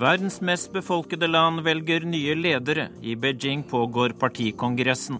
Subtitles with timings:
[0.00, 2.86] Verdens mest befolkede land velger nye ledere.
[3.02, 5.18] I Beijing pågår partikongressen.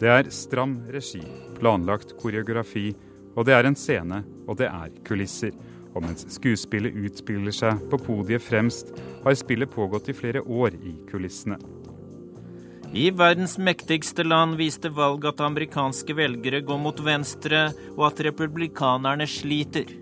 [0.00, 1.20] Det er stram regi,
[1.58, 2.94] planlagt koreografi,
[3.36, 5.52] og det er en scene, og det er kulisser.
[5.92, 8.94] Og mens skuespillet utspiller seg på podiet fremst,
[9.26, 11.60] har spillet pågått i flere år i kulissene.
[12.96, 17.66] I verdens mektigste land viste valg at amerikanske velgere går mot venstre,
[17.98, 19.98] og at republikanerne sliter.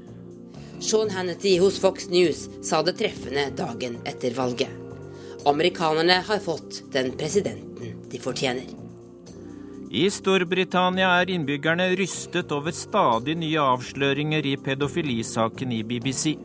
[0.81, 4.69] Sean Hannity hos Fox News sa det treffende dagen etter valget.
[5.45, 8.65] Amerikanerne har fått den presidenten de fortjener.
[9.91, 16.37] I Storbritannia er innbyggerne rystet over stadig nye avsløringer i pedofilisaken i BBC.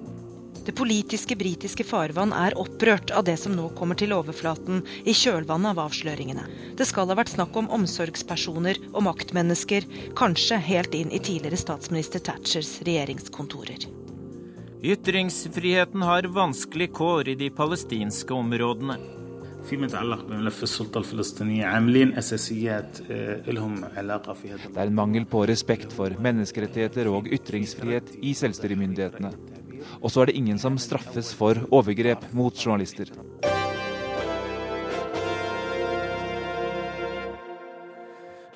[0.66, 5.76] Det politiske britiske farvann er opprørt av det som nå kommer til overflaten i kjølvannet
[5.76, 6.48] av avsløringene.
[6.76, 9.86] Det skal ha vært snakk om omsorgspersoner og maktmennesker,
[10.18, 13.86] kanskje helt inn i tidligere statsminister Thatchers regjeringskontorer.
[14.84, 18.98] Ytringsfriheten har vanskelig kår i de palestinske områdene.
[19.70, 19.80] Det
[24.76, 29.32] er en mangel på respekt for menneskerettigheter og ytringsfrihet i selvstyremyndighetene.
[30.02, 33.10] Og så er det ingen som straffes for overgrep mot journalister.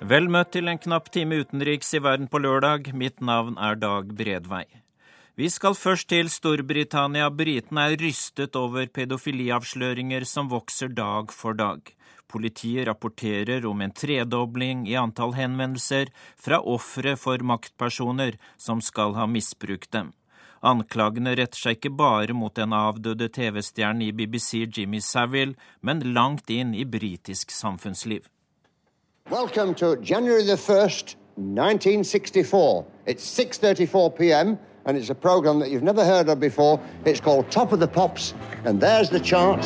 [0.09, 2.93] Vel møtt til en knapp time utenriks i verden på lørdag.
[2.93, 4.65] Mitt navn er Dag Bredvei.
[5.39, 7.29] Vi skal først til Storbritannia.
[7.31, 11.79] Britene er rystet over pedofiliavsløringer som vokser dag for dag.
[12.27, 19.29] Politiet rapporterer om en tredobling i antall henvendelser fra ofre for maktpersoner som skal ha
[19.31, 20.11] misbrukt dem.
[20.59, 26.51] Anklagene retter seg ikke bare mot den avdøde TV-stjernen i BBC Jimmy Savile, men langt
[26.51, 28.27] inn i britisk samfunnsliv.
[29.31, 32.83] Welcome to January 1st, 1964.
[33.07, 34.57] It's 6:34 p.m.
[34.85, 36.79] and it's a program that you've never heard of before.
[37.05, 38.33] It's called Top of the Pops,
[38.65, 39.65] and there's the chart.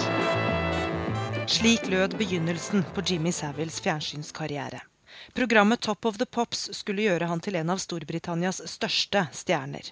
[1.48, 4.82] Slik lød begynnelsen på Jimmy Savills fjernsynskarriere.
[5.34, 9.92] Programmet Top of the Pops skulle gjøre han til en av Storbritannias største stjerner.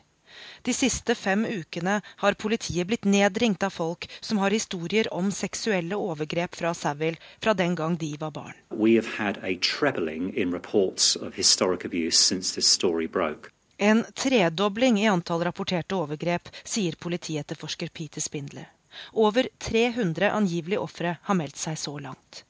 [0.61, 5.97] De siste fem ukene har politiet blitt nedringt av folk som har historier om seksuelle
[5.97, 8.55] overgrep fra Savile fra den gang de var barn.
[13.83, 18.67] En tredobling i antall rapporterte overgrep, sier politietterforsker Peter Spindler.
[19.11, 22.43] Over 300 angivelige ofre har meldt seg så langt.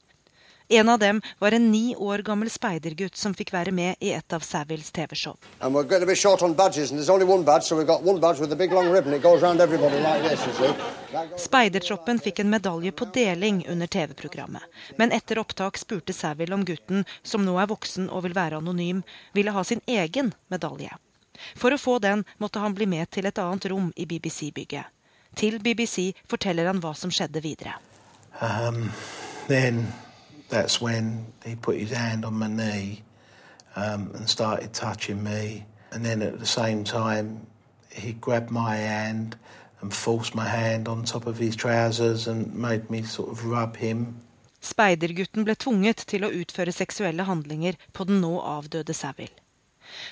[0.68, 4.32] En av dem var en ni år gammel speidergutt som fikk være med i et
[4.36, 5.38] av Saviles TV-show.
[11.46, 14.68] Speidertroppen fikk en medalje på deling under TV-programmet.
[15.00, 19.00] Men etter opptak spurte Savile om gutten, som nå er voksen og vil være anonym,
[19.32, 20.92] ville ha sin egen medalje.
[21.56, 24.90] For å få den måtte han bli med til et annet rom i BBC-bygget.
[25.36, 27.78] Til BBC forteller han hva som skjedde videre.
[28.40, 28.90] Um,
[29.48, 29.92] then
[30.50, 33.02] that's when he put his hand on my knee
[33.76, 35.64] um, and started touching me.
[35.92, 37.46] And then at the same time,
[37.90, 39.36] he grabbed my hand
[39.80, 43.76] and forced my hand on top of his trousers and made me sort of rub
[43.76, 44.16] him.
[44.62, 49.41] Speidergutten ble tvunget til å utføre seksuelle handlinger på den nå avdøde Savile.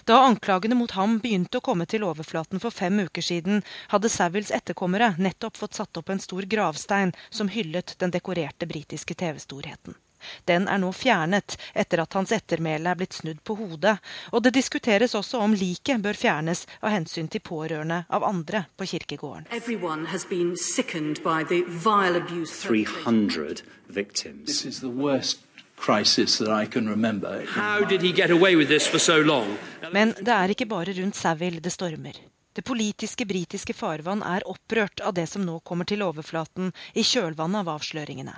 [0.04, 3.64] Da anklagene mot ham begynte å komme til overflaten for fem uker siden,
[3.94, 9.14] hadde Savills etterkommere nettopp fått satt opp en stor gravstein som hyllet den dekorerte britiske
[9.14, 9.96] TV-storheten.
[10.44, 13.96] Den er nå fjernet etter at hans ettermæle er blitt snudd på hodet,
[14.32, 18.88] og det diskuteres også om liket bør fjernes av hensyn til pårørende av andre på
[18.92, 19.48] kirkegården.
[19.50, 22.60] Everyone has been sickened by the vile abuse.
[22.66, 24.46] 300 victims.
[24.46, 25.49] This is the worst
[25.80, 27.44] crisis that I can remember.
[27.46, 29.56] How did he get away with this for so long?
[29.92, 32.20] Men det er ikke bare rundt Savile det stormer.
[32.52, 37.62] Det politiske britiske farvann er opprørt av det som nå kommer til overflaten i kjølvannet
[37.62, 38.36] av avsløringene.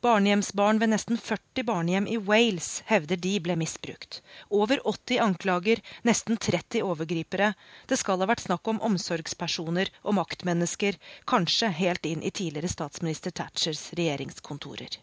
[0.00, 4.20] Barnehjemsbarn ved nesten 40 barnehjem i Wales hevder de ble misbrukt.
[4.50, 7.54] Over 80 anklager, nesten 30 overgripere.
[7.90, 13.34] Det skal ha vært snakk om omsorgspersoner og maktmennesker, kanskje helt inn i tidligere statsminister
[13.34, 15.00] Thatchers regjeringskontorer.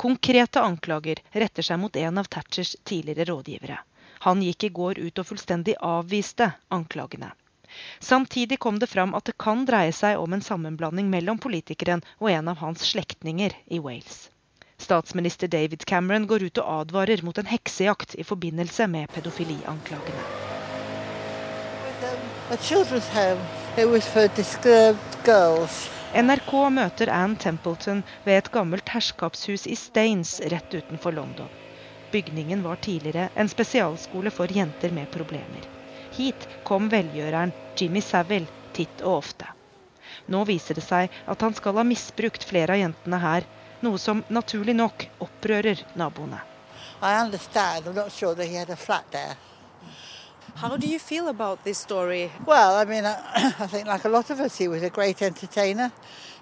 [0.00, 3.78] Konkrete anklager retter seg mot en av Thatchers tidligere rådgivere.
[4.24, 7.28] Han gikk i går ut og fullstendig avviste anklagene.
[8.00, 12.30] Samtidig kom det fram at det kan dreie seg om en sammenblanding mellom politikeren og
[12.32, 14.30] en av hans slektninger i Wales.
[14.80, 20.24] Statsminister David Cameron går ut og advarer mot en heksejakt i forbindelse med pedofilianklagene.
[22.50, 23.08] With, children's
[26.10, 31.46] NRK møter Anne Templeton ved et gammelt herskapshus i Staines rett utenfor London.
[32.10, 35.68] Bygningen var tidligere en spesialskole for jenter med problemer.
[36.16, 39.46] Hit kom velgjøreren Jimmy Savile titt og ofte.
[40.26, 43.46] Nå viser det seg at han skal ha misbrukt flere av jentene her,
[43.86, 46.42] noe som naturlig nok opprører naboene.
[47.00, 47.86] I understand.
[47.86, 49.38] I'm not sure that he flat there.
[50.60, 52.30] How do you feel about this story?
[52.44, 53.16] Well, I mean, I,
[53.58, 55.90] I think like a lot of us, he was a great entertainer.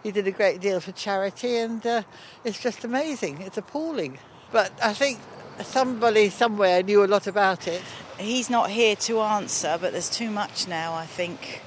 [0.02, 2.02] He did a great deal for charity, and uh,
[2.42, 3.42] it's just amazing.
[3.42, 4.18] It's appalling.
[4.50, 5.20] But I think
[5.62, 7.80] somebody somewhere knew a lot about it.
[8.18, 11.62] He's not here to answer, but there's too much now, I think,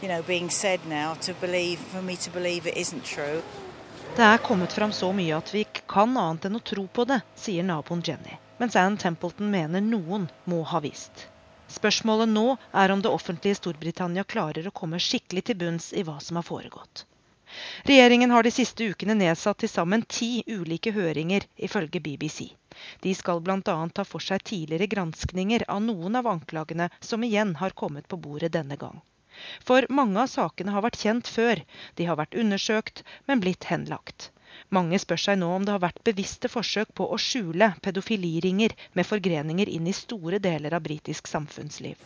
[0.00, 3.42] you know, being said now to believe, for me to believe it isn't true.
[4.16, 7.04] Det er kommet fram så mye at vi ikke kan annet enn å tro på
[7.06, 8.38] det, sier naboen Jenny.
[8.62, 11.26] Mens Ann Templeton mener noen må ha visst.
[11.70, 12.42] Spørsmålet nå
[12.82, 16.46] er om det offentlige Storbritannia klarer å komme skikkelig til bunns i hva som har
[16.48, 17.04] foregått.
[17.90, 22.48] Regjeringen har de siste ukene nedsatt til sammen ti ulike høringer, ifølge BBC.
[23.06, 23.60] De skal bl.a.
[23.94, 28.52] ta for seg tidligere granskninger av noen av anklagene som igjen har kommet på bordet
[28.58, 28.98] denne gang.
[29.66, 31.62] For mange av sakene har vært kjent før,
[31.98, 34.30] de har vært undersøkt, men blitt henlagt.
[34.70, 39.06] Mange spør seg nå om det har vært bevisste forsøk på å skjule pedofiliringer med
[39.08, 41.98] forgreninger inn i store deler av britisk samfunnsliv.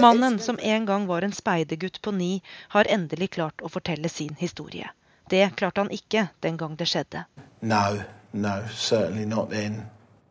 [0.00, 2.32] Mannen som en gang var en speidergutt på ni,
[2.74, 4.90] har endelig klart å fortelle sin historie.
[5.30, 7.22] Det klarte han ikke den gang det skjedde.
[7.60, 8.02] No,
[8.32, 9.84] no, certainly not then.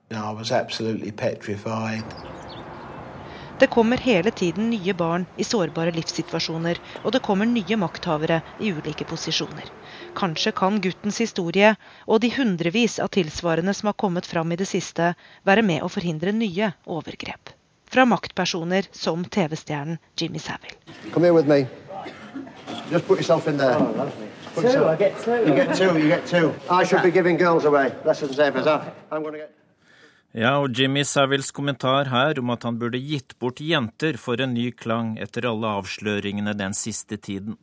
[0.10, 2.04] No, I was absolutely petrified.
[3.60, 8.70] Det kommer hele tiden nye barn i sårbare livssituasjoner, og det kommer nye makthavere i
[8.70, 9.66] ulike posisjoner.
[10.20, 11.72] Kanskje kan guttens historie
[12.06, 15.90] og de hundrevis av tilsvarende som har kommet fram i det siste, være med å
[15.90, 17.50] forhindre nye overgrep.
[17.90, 20.78] Fra maktpersoner som TV-stjernen Jimmy Savile.
[21.14, 21.68] Kom her med meg.
[22.92, 23.80] Just put yourself in there.
[24.54, 25.38] Put Two, yourself- I get two.
[25.48, 26.54] You get two, you get two.
[26.70, 27.90] I should be giving girls away.
[28.06, 28.94] Less than safe as that.
[29.12, 29.52] I'm going to get...
[30.36, 34.54] Ja, og Jimmy Savills kommentar her om at han burde gitt bort jenter for en
[34.54, 37.56] ny klang etter alle avsløringene den siste tiden.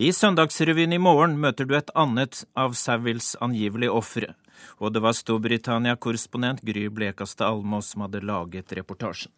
[0.00, 4.32] I Søndagsrevyen i morgen møter du et annet av Savills angivelige ofre.
[4.80, 9.32] Og det var Storbritannia-korrespondent Gry Blekastad Almås som hadde laget reportasjen.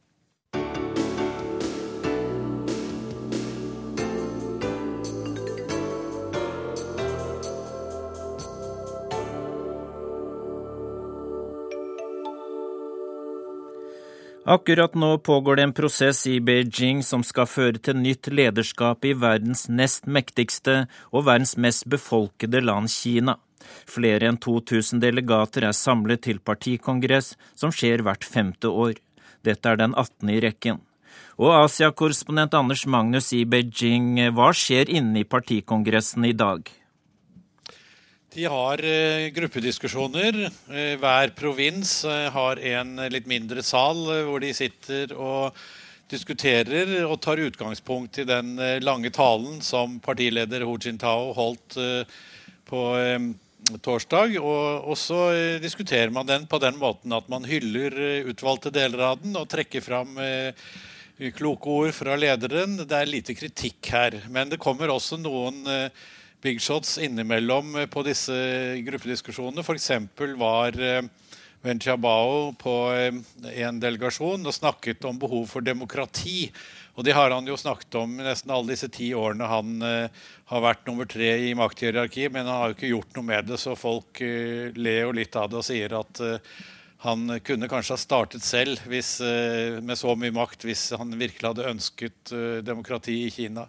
[14.48, 19.10] Akkurat nå pågår det en prosess i Beijing som skal føre til nytt lederskap i
[19.12, 23.34] verdens nest mektigste og verdens mest befolkede land, Kina.
[23.84, 28.96] Flere enn 2000 delegater er samlet til partikongress, som skjer hvert femte år.
[29.44, 30.32] Dette er den 18.
[30.32, 30.80] i rekken.
[31.36, 36.64] Og Asia-korrespondent Anders Magnus i Beijing, hva skjer inne i partikongressen i dag?
[38.38, 40.36] De har eh, gruppediskusjoner.
[40.46, 43.98] Eh, hver provins eh, har en litt mindre sal
[44.28, 45.56] hvor de sitter og
[46.08, 51.74] diskuterer og tar utgangspunkt i den lange talen som partileder Hu Jintao holdt
[52.70, 52.84] på
[53.84, 54.38] torsdag.
[54.40, 55.18] Og, så
[55.60, 57.92] diskuterer man den på den måten at man hyller
[58.30, 60.16] utvalgte deler av den og trekker fram
[61.36, 62.78] kloke ord fra lederen.
[62.86, 64.16] Det er lite kritikk her.
[64.32, 65.60] Men det kommer også noen
[66.42, 68.34] big shots innimellom eh, på disse
[68.86, 69.64] gruppediskusjonene.
[69.64, 69.90] F.eks.
[70.38, 71.02] var eh,
[71.62, 73.14] Wen Jiabao på eh,
[73.64, 76.48] en delegasjon og snakket om behov for demokrati.
[76.98, 80.64] Og det har han jo snakket om nesten alle disse ti årene han eh, har
[80.64, 83.76] vært nummer tre i makthierarkiet, men han har jo ikke gjort noe med det, så
[83.78, 86.58] folk eh, ler jo litt av det og sier at eh,
[87.04, 91.52] han kunne kanskje ha startet selv hvis, eh, med så mye makt hvis han virkelig
[91.52, 93.68] hadde ønsket eh, demokrati i Kina.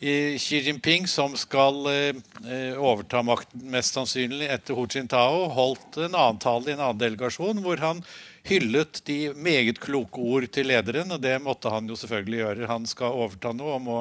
[0.00, 6.40] Xi Jinping, som skal eh, overta makten mest sannsynlig etter Hu Jintao, holdt en annen
[6.42, 8.02] tale i en annen delegasjon hvor han
[8.46, 12.68] hyllet de meget kloke ord til lederen, og det måtte han jo selvfølgelig gjøre.
[12.68, 13.96] Han skal overta nå og må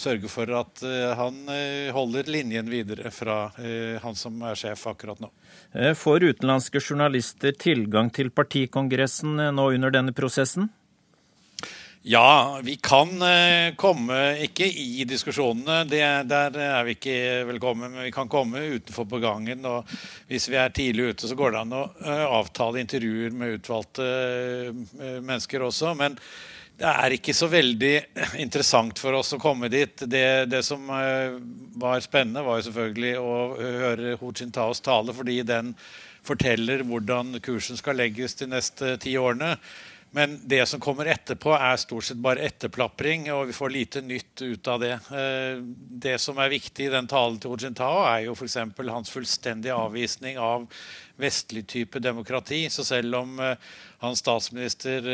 [0.00, 5.20] sørge for at eh, han eh, holder linjen videre fra han som er sjef akkurat
[5.20, 5.28] nå.
[5.98, 10.70] Får utenlandske journalister tilgang til partikongressen nå under denne prosessen?
[12.06, 17.14] Ja, vi kan eh, komme ikke i diskusjonene, det, der er vi ikke
[17.48, 17.94] velkommen.
[17.94, 19.64] Men vi kan komme utenfor på gangen.
[19.64, 19.88] Og
[20.28, 24.04] hvis vi er tidlig ute, så går det an å eh, avtale intervjuer med utvalgte
[24.04, 25.94] eh, mennesker også.
[25.96, 26.18] Men
[26.76, 27.94] det er ikke så veldig
[28.44, 30.04] interessant for oss å komme dit.
[30.04, 33.32] Det, det som var spennende, var jo selvfølgelig å
[33.62, 35.72] høre Hu Jintaos tale, fordi den
[36.24, 39.54] forteller hvordan kursen skal legges de neste ti årene.
[40.14, 44.42] Men det som kommer etterpå, er stort sett bare etterplapring, og vi får lite nytt
[44.46, 44.92] ut av det.
[45.10, 45.58] Eh,
[46.04, 48.54] Det som er viktig i den talen til Hu er jo f.eks.
[48.78, 50.68] hans fullstendige avvisning av
[51.18, 52.68] vestlig type demokrati.
[52.70, 53.56] Så selv om eh,
[54.04, 55.06] hans statsminister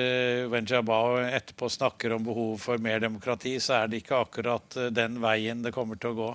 [0.52, 5.62] Wenjabao etterpå snakker om behov for mer demokrati, så er det ikke akkurat den veien
[5.64, 6.30] det kommer til å gå.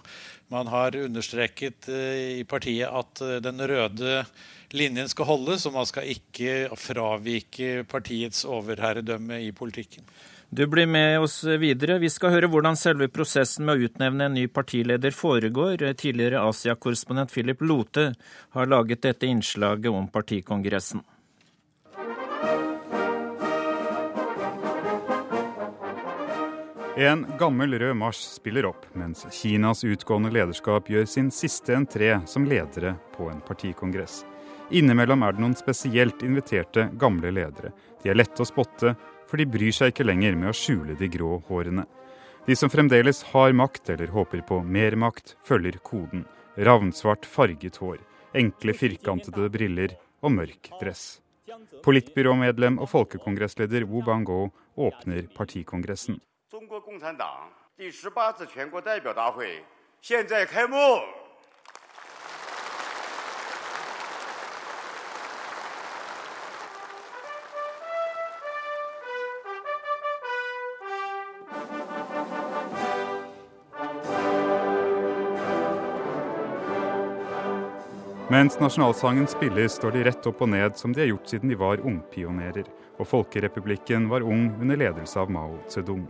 [0.53, 4.21] Man har understreket i partiet at den røde
[4.75, 10.05] linjen skal holdes, og man skal ikke fravike partiets overherredømme i politikken.
[10.55, 11.97] Du blir med oss videre.
[11.99, 15.81] Vi skal høre hvordan selve prosessen med å utnevne en ny partileder foregår.
[15.97, 18.11] Tidligere Asia-korrespondent Philip Lote
[18.55, 21.01] har laget dette innslaget om partikongressen.
[26.97, 32.45] En gammel rød marsj spiller opp, mens Kinas utgående lederskap gjør sin siste entré som
[32.47, 34.21] ledere på en partikongress.
[34.71, 37.73] Innimellom er det noen spesielt inviterte gamle ledere.
[37.99, 38.93] De er lette å spotte,
[39.27, 41.83] for de bryr seg ikke lenger med å skjule de grå hårene.
[42.47, 46.23] De som fremdeles har makt eller håper på mer makt, følger koden.
[46.55, 47.97] Ravnsvart farget hår,
[48.31, 51.17] enkle firkantede briller og mørk dress.
[51.83, 54.47] Politbyråmedlem og folkekongressleder Wu Bango
[54.79, 56.21] åpner partikongressen.
[56.48, 59.64] 中国共产党第十八次全国代表大会
[60.00, 60.76] 现在开幕。
[78.30, 81.82] Mens nasjonalsangen spiller, står de rett opp og ned som de har gjort siden de var
[81.82, 82.68] ungpionerer,
[83.02, 86.04] og Folkerepublikken var ung under ledelse av Mao Zedong.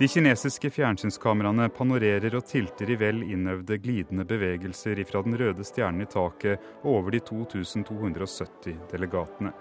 [0.00, 6.06] De kinesiske fjernsynskameraene panorerer og tilter i vel innøvde glidende bevegelser ifra den røde stjernen
[6.06, 9.52] i taket og over de 2270 delegatene.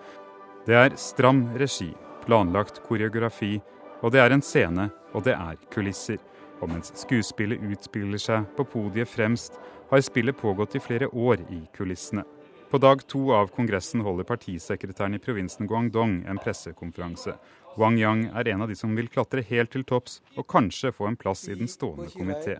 [0.63, 1.89] Det er stram regi,
[2.23, 3.57] planlagt koreografi,
[3.99, 6.23] og det er en scene, og det er kulisser.
[6.63, 9.59] Og mens skuespillet utspiller seg på podiet fremst,
[9.91, 12.23] har spillet pågått i flere år i kulissene.
[12.71, 17.33] På dag to av kongressen holder partisekretæren i provinsen Guangdong en pressekonferanse.
[17.77, 21.07] Wang Yang er en av de som vil klatre helt til topps og kanskje få
[21.09, 22.57] en plass i den stående komité.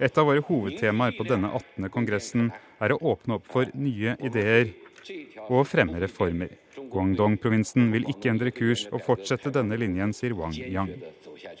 [0.00, 1.90] Et av våre hovedtemaer på denne 18.
[1.92, 4.72] kongressen er å åpne opp for nye ideer
[5.48, 6.56] og fremme reformer.
[6.90, 10.96] Guangdong-provinsen vil ikke endre kurs og fortsette denne linjen, sier Wang Yang.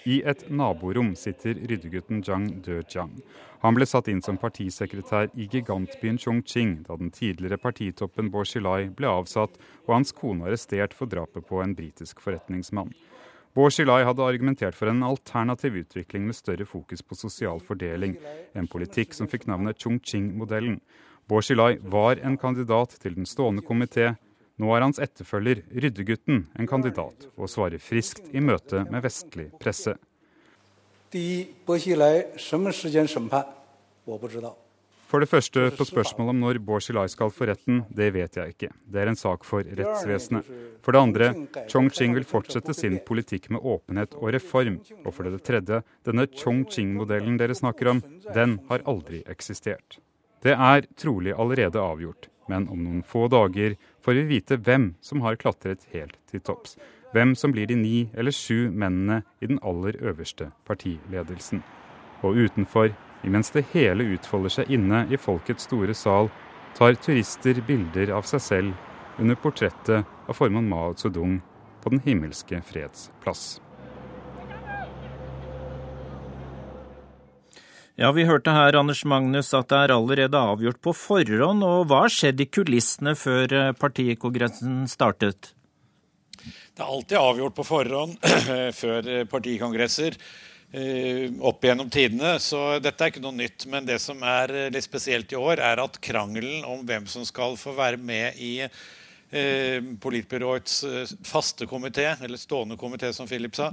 [0.08, 3.14] I et naborom sitter ryddegutten Zhang Dejiang.
[3.60, 8.88] Han ble satt inn som partisekretær i gigantbyen Chongqing da den tidligere partitoppen Bo Xilai
[8.96, 12.94] ble avsatt og hans kone arrestert for drapet på en britisk forretningsmann.
[13.52, 18.16] Bo Xilai hadde argumentert for en alternativ utvikling med større fokus på sosial fordeling,
[18.54, 20.78] en politikk som fikk navnet Chongqing-modellen.
[21.28, 24.14] Bo Xilai var en kandidat til den stående komité,
[24.60, 29.96] nå er hans etterfølger, Ryddegutten, en kandidat, og svarer friskt i møte med vestlig presse.
[35.10, 38.68] For det første, på spørsmålet om når Borsilai skal for retten, det vet jeg ikke.
[38.86, 40.46] Det er en sak for rettsvesenet.
[40.84, 41.30] For det andre,
[41.72, 44.78] Chongqing vil fortsette sin politikk med åpenhet og reform.
[45.02, 49.98] Og for det tredje, denne Chongqing-modellen dere snakker om, den har aldri eksistert.
[50.46, 55.22] Det er trolig allerede avgjort men om noen få dager får vi vite hvem som
[55.24, 56.76] har klatret helt til topps.
[57.14, 61.62] Hvem som blir de ni eller sju mennene i den aller øverste partiledelsen.
[62.22, 62.92] Og utenfor,
[63.26, 66.30] imens det hele utfolder seg inne i folkets store sal,
[66.78, 71.40] tar turister bilder av seg selv under portrettet av formann Mao Zedong
[71.82, 73.58] på Den himmelske freds plass.
[77.98, 81.64] Ja, Vi hørte her Anders Magnus, at det er allerede avgjort på forhånd.
[81.66, 85.50] og Hva har skjedd i kulissene før eh, partikongressen startet?
[86.40, 88.14] Det er alltid avgjort på forhånd
[88.80, 93.66] før eh, partikongresser eh, opp gjennom tidene, så dette er ikke noe nytt.
[93.72, 97.58] Men det som er litt spesielt i år, er at krangelen om hvem som skal
[97.60, 98.54] få være med i
[99.30, 100.80] politbyråets
[101.22, 103.68] faste komité, eller stående komité, som Philip sa,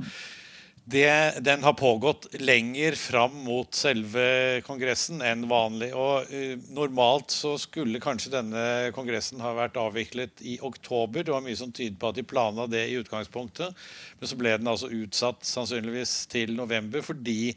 [0.87, 5.89] det, den har pågått lenger fram mot selve kongressen enn vanlig.
[5.91, 8.63] Og uh, Normalt så skulle kanskje denne
[8.95, 11.27] kongressen ha vært avviklet i oktober.
[11.27, 13.75] Det var mye som tyder på at de planla det i utgangspunktet.
[14.21, 17.51] Men så ble den altså utsatt sannsynligvis til november fordi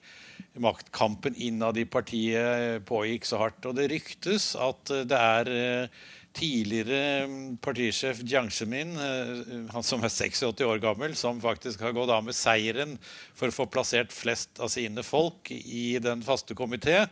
[0.58, 3.62] maktkampen innad i partiet pågikk så hardt.
[3.70, 6.00] Og det ryktes at det er uh,
[6.36, 11.94] tidligere mm, partisjef Jiang Zemin, eh, han som er 86 år gammel, som faktisk har
[11.96, 12.96] gått av med seieren
[13.34, 17.02] for å få plassert flest av sine folk i den faste komité.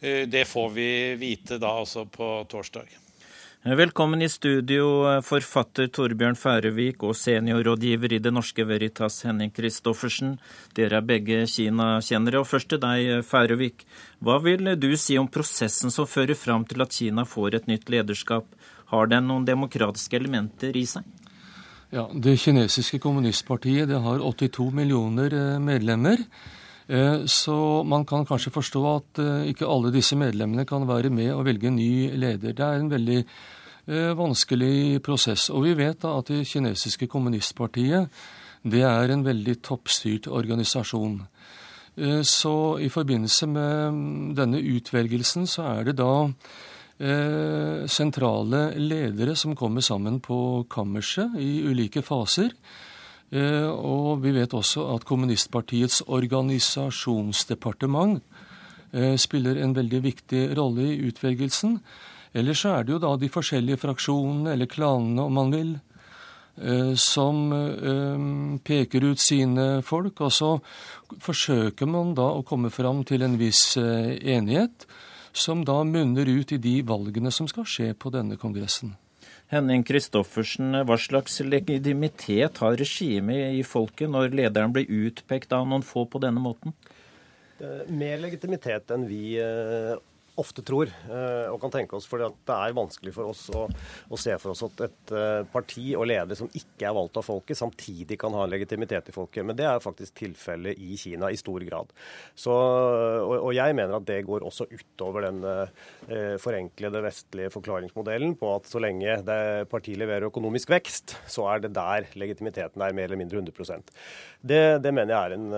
[0.00, 2.99] Eh, det får vi vite da også på torsdag.
[3.60, 4.86] Velkommen i studio,
[5.20, 10.38] forfatter Torbjørn Færøvik og seniorrådgiver i Det Norske Veritas, Henning Christoffersen.
[10.72, 12.40] Dere er begge Kina-kjennere.
[12.40, 13.84] Og først til deg, Færøvik.
[14.24, 17.92] Hva vil du si om prosessen som fører fram til at Kina får et nytt
[17.92, 18.48] lederskap?
[18.94, 21.04] Har den noen demokratiske elementer i seg?
[21.92, 26.16] Ja, Det kinesiske kommunistpartiet det har 82 millioner eh, medlemmer.
[26.90, 31.30] Eh, så man kan kanskje forstå at eh, ikke alle disse medlemmene kan være med
[31.36, 32.54] og velge ny leder.
[32.56, 35.50] Det er en veldig eh, vanskelig prosess.
[35.54, 38.10] Og vi vet da at det kinesiske kommunistpartiet
[38.66, 41.22] det er en veldig toppstyrt organisasjon.
[42.22, 46.28] Så i forbindelse med mm, denne utvelgelsen så er det da
[47.88, 52.52] sentrale ledere som kommer sammen på kammerset i ulike faser.
[53.30, 58.18] Eh, og vi vet også at kommunistpartiets organisasjonsdepartement
[58.90, 61.78] eh, spiller en veldig viktig rolle i utvelgelsen.
[62.34, 65.80] Ellers så er det jo da de forskjellige fraksjonene, eller klanene om man vil,
[66.58, 67.36] eh, som
[68.66, 70.20] peker ut sine folk.
[70.26, 70.58] Og så
[71.22, 74.86] forsøker man da å komme fram til en viss enighet,
[75.32, 78.99] som da munner ut i de valgene som skal skje på denne kongressen.
[79.50, 85.82] Henning Christoffersen, hva slags legitimitet har regimet i folket når lederen blir utpekt av noen
[85.86, 86.76] få på denne måten?
[87.90, 89.96] Mer legitimitet enn vi eh,
[90.40, 92.06] ofte tror eh, og kan tenke oss.
[92.10, 95.90] For det er vanskelig for oss å, å, se for oss at et eh, parti
[95.98, 99.46] og leder som ikke er valgt av folket, samtidig kan ha en legitimitet i folket.
[99.46, 101.92] Men det er faktisk tilfellet i Kina i stor grad.
[102.34, 108.36] Så, og, og, jeg mener at det går også utover den eh, forenklede vestlige forklaringsmodellen
[108.40, 109.18] på at så lenge
[109.70, 113.82] partiet leverer økonomisk vekst, så er det der legitimiteten er mer eller mindre 100
[114.40, 115.48] Det, det mener jeg er en,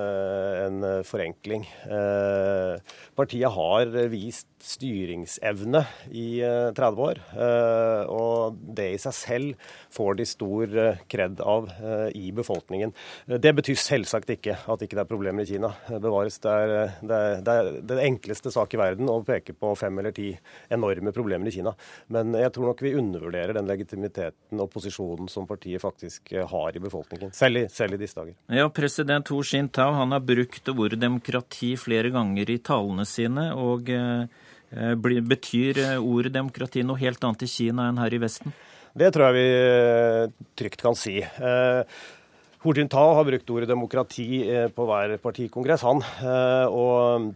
[0.67, 1.67] en forenkling.
[1.87, 5.83] Eh, partiet har vist styringsevne
[6.15, 6.27] i
[6.77, 7.21] 30 eh, år.
[7.35, 11.69] Eh, og det i seg selv får de stor eh, kred av
[12.17, 12.93] i befolkningen.
[13.43, 15.73] Det betyr selvsagt ikke at ikke det er problemer i Kina.
[16.03, 16.39] Bevares.
[16.43, 19.99] Det er, det er, det er den enkleste sak i verden å peke på fem
[20.01, 20.31] eller ti
[20.73, 21.75] enorme problemer i Kina.
[22.15, 26.83] Men jeg tror nok vi undervurderer den legitimiteten og posisjonen som partiet faktisk har i
[26.83, 27.33] befolkningen.
[27.37, 28.37] Selv i, selv i disse dager.
[28.53, 33.51] Ja, President Hu Jintao han har brukt ordet demokrati flere ganger i talene sine.
[33.53, 33.91] og
[34.73, 38.55] Eh, betyr eh, ordet demokrati noe helt annet i Kina enn her i Vesten?
[38.97, 41.19] Det tror jeg vi eh, trygt kan si.
[42.63, 44.27] Hu Jintao har brukt ordet demokrati
[44.73, 45.99] på hver partikongress, han.
[46.71, 47.33] Og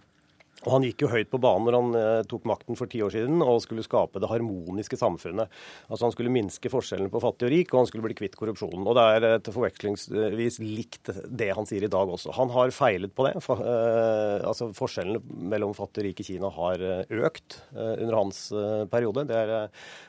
[0.67, 3.15] og Han gikk jo høyt på banen når han eh, tok makten for ti år
[3.15, 5.53] siden og skulle skape det harmoniske samfunnet.
[5.87, 8.83] Altså Han skulle minske forskjellene på fattig og rik, og han skulle bli kvitt korrupsjonen.
[8.83, 12.35] Og Det er til forvekslingsvis likt det han sier i dag også.
[12.37, 13.37] Han har feilet på det.
[13.45, 15.23] For, eh, altså Forskjellene
[15.55, 18.43] mellom fattig og rik i Kina har eh, økt eh, under hans
[18.91, 19.27] periode.
[19.29, 19.55] Det er,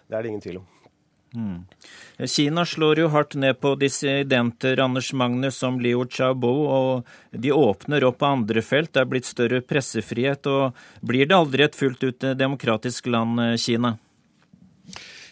[0.10, 0.68] det er det ingen tvil om.
[1.38, 1.66] Mm.
[2.26, 8.08] Kina slår jo hardt ned på dissidenter Anders Magnus som Liu Xiaobo, og de åpner
[8.08, 8.90] opp på andre felt.
[8.94, 10.50] Det er blitt større pressefrihet.
[10.50, 10.74] og
[11.06, 13.98] Blir det aldri et fullt ut demokratisk land, Kina?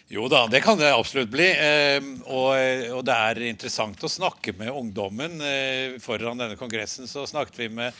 [0.08, 1.48] Jo da, det kan det absolutt bli.
[1.50, 1.98] Eh,
[2.30, 5.40] og, det er interessant å snakke med ungdommen.
[5.42, 7.98] Eh, foran denne kongressen så snakket vi med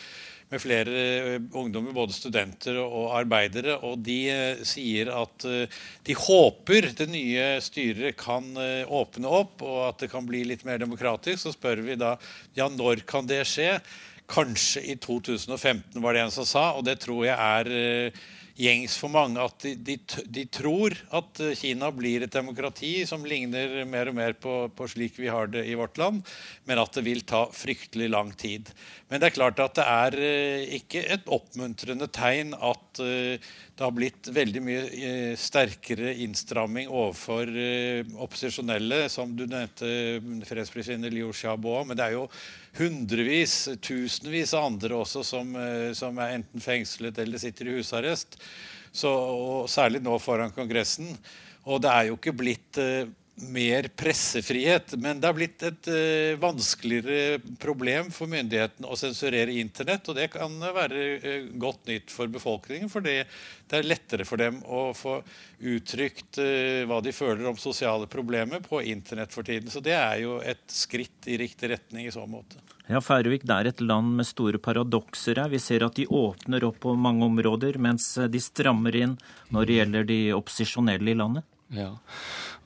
[0.52, 1.02] med flere
[1.34, 3.78] eh, ungdommer, både studenter og arbeidere.
[3.86, 9.80] Og de eh, sier at eh, de håper det nye styret kan åpne opp, og
[9.88, 11.42] at det kan bli litt mer demokratisk.
[11.42, 12.14] Så spør vi da
[12.58, 13.76] ja, når kan det skje?
[14.26, 16.72] Kanskje i 2015, var det en som sa.
[16.78, 18.14] Og det tror jeg er
[18.56, 19.96] gjengs for mange at de, de,
[20.32, 25.18] de, tror at Kina blir et demokrati som ligner mer og mer på, på, slik
[25.20, 26.22] vi har det i vårt land,
[26.64, 28.72] men at det vil ta fryktelig lang tid.
[29.10, 33.84] Men det er klart at det er eh, ikke et oppmuntrende tegn at eh, det
[33.84, 37.50] har blitt veldig mye eh, sterkere innstramming overfor
[38.24, 39.90] opposisjonelle, som du nevnte,
[40.48, 41.74] fredsprisvinner Liu Xiaobo.
[41.84, 42.24] Men det er jo
[42.78, 48.40] hundrevis, tusenvis av andre også som, eh, som er enten fengslet eller sitter i husarrest.
[48.96, 51.12] Så, og særlig nå foran Kongressen.
[51.66, 53.04] Og det er jo ikke blitt eh,
[53.36, 54.94] mer pressefrihet.
[54.96, 60.08] Men det har blitt et uh, vanskeligere problem for myndighetene å sensurere Internett.
[60.08, 63.26] Og det kan være uh, godt nytt for befolkningen, for det
[63.76, 65.18] er lettere for dem å få
[65.60, 69.68] uttrykt uh, hva de føler om sosiale problemer på Internett for tiden.
[69.72, 72.62] Så det er jo et skritt i riktig retning i så måte.
[72.86, 75.50] Ja, Færøvik det er et land med store paradokser her.
[75.52, 79.16] Vi ser at de åpner opp på mange områder, mens de strammer inn
[79.52, 81.48] når det gjelder de opposisjonelle i landet.
[81.74, 81.96] Ja,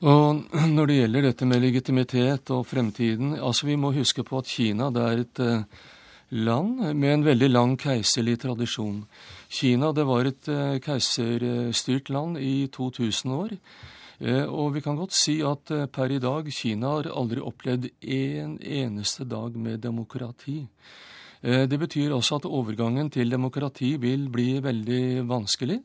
[0.01, 4.49] og Når det gjelder dette med legitimitet og fremtiden altså Vi må huske på at
[4.49, 5.65] Kina det er et eh,
[6.31, 9.03] land med en veldig lang keiserlig tradisjon.
[9.51, 13.53] Kina det var et eh, keiserstyrt land i 2000 år.
[14.21, 18.57] Eh, og vi kan godt si at per i dag Kina har aldri opplevd en
[18.63, 20.63] eneste dag med demokrati.
[21.41, 25.79] Det betyr også at overgangen til demokrati vil bli veldig vanskelig.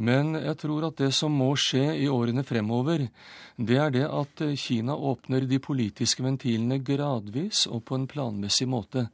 [0.00, 3.04] Men jeg tror at det som må skje i årene fremover,
[3.60, 9.10] det er det at Kina åpner de politiske ventilene gradvis og på en planmessig måte.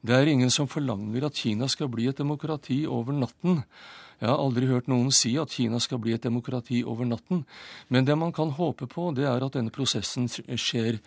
[0.00, 3.60] Det er ingen som forlanger at Kina skal bli et demokrati over natten.
[4.22, 7.40] Jeg har aldri hørt noen si at Kina skal bli et demokrati over natten.
[7.90, 11.00] Men det man kan håpe på, det er at denne prosessen skjer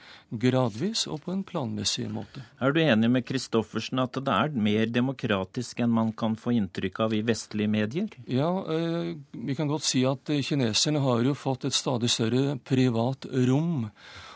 [0.44, 2.44] gradvis og på en planmessig måte.
[2.60, 7.00] Er du enig med Christoffersen at det er mer demokratisk enn man kan få inntrykk
[7.08, 8.12] av i vestlige medier?
[8.28, 13.30] Ja, eh, vi kan godt si at kineserne har jo fått et stadig større privat
[13.48, 13.88] rom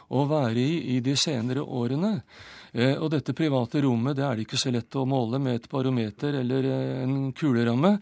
[0.09, 2.21] å være i i de senere årene.
[2.73, 5.69] Eh, og dette private rommet det er det ikke så lett å måle med et
[5.71, 7.95] barometer eller eh, en kuleramme,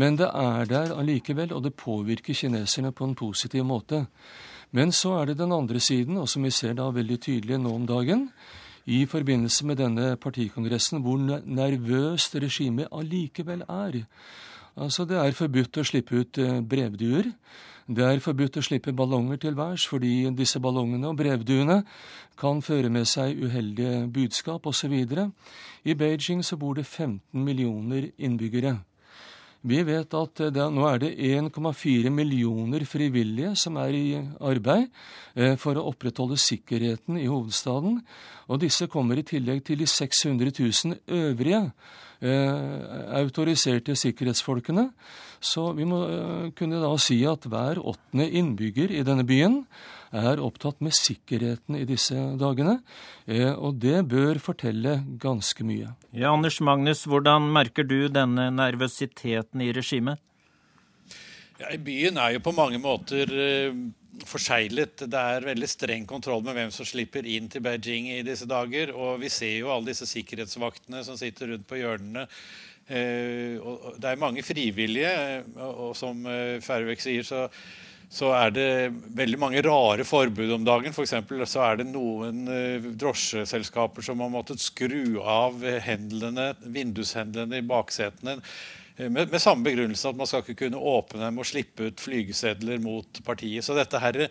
[0.00, 4.06] men det er der allikevel, og det påvirker kineserne på en positiv måte.
[4.76, 7.74] Men så er det den andre siden, og som vi ser da veldig tydelig nå
[7.76, 8.26] om dagen,
[8.86, 14.04] i forbindelse med denne partikongressen, hvor nervøst regimet allikevel er.
[14.76, 17.32] Altså, det er forbudt å slippe ut eh, brevduer.
[17.86, 21.84] Det er forbudt å slippe ballonger til værs, fordi disse ballongene og brevduene
[22.38, 24.94] kan føre med seg uheldige budskap osv.
[25.86, 28.74] I Beijing så bor det 15 millioner innbyggere.
[29.66, 34.90] Vi vet at det, nå er det 1,4 millioner frivillige som er i arbeid
[35.34, 38.00] eh, for å opprettholde sikkerheten i hovedstaden.
[38.50, 41.62] Og disse kommer i tillegg til de 600 000 øvrige
[42.20, 44.90] Eh, autoriserte sikkerhetsfolkene.
[45.40, 49.62] Så vi må eh, kunne da si at hver åttende innbygger i denne byen
[50.16, 52.78] er opptatt med sikkerheten i disse dagene.
[53.26, 55.92] Eh, og det bør fortelle ganske mye.
[56.16, 60.22] Ja, Anders Magnus, hvordan merker du denne nervøsiteten i regimet?
[61.56, 63.30] Ja, Byen er jo på mange måter
[64.24, 65.04] forseglet.
[65.10, 68.92] Det er veldig streng kontroll med hvem som slipper inn til Beijing i disse dager.
[68.96, 72.26] Og vi ser jo alle disse sikkerhetsvaktene som sitter rundt på hjørnene.
[72.86, 73.58] Eh,
[73.98, 75.10] det er mange frivillige,
[75.58, 77.46] og som eh, Færøyvik sier, så,
[78.08, 78.70] så er det
[79.18, 80.94] veldig mange rare forbud om dagen.
[80.94, 81.16] F.eks.
[81.50, 88.40] så er det noen eh, drosjeselskaper som har måttet skru av hendlene, vindushendlene i baksetene
[88.96, 92.00] Eh, med, med, samme begrunnelse at man skal ikke kunne åpne dem og slippe ut
[92.00, 93.64] flygesedler mot partiet.
[93.64, 94.26] Så dette her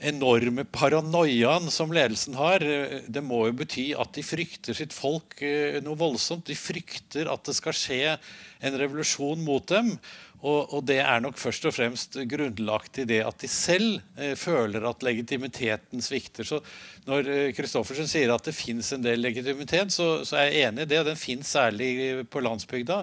[0.00, 5.40] enorme paranoiaen som ledelsen har, eh, det må jo bety at de frykter sitt folk
[5.44, 6.46] eh, noe voldsomt.
[6.48, 8.16] De frykter at det skal skje
[8.60, 9.96] en revolusjon mot dem.
[10.40, 14.32] Og, og, det er nok først og fremst grunnlagt i det at de selv eh,
[14.40, 16.48] føler at legitimiteten svikter.
[16.48, 16.62] Så
[17.08, 20.86] når Kristoffersen eh, sier at det fins en del legitimitet, så, så, er jeg enig
[20.86, 21.02] i det.
[21.02, 21.90] og Den fins særlig
[22.32, 23.02] på landsbygda.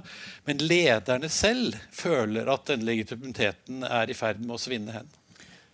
[0.50, 5.17] Men lederne selv føler at den legitimiteten er i ferd med å svinne hen.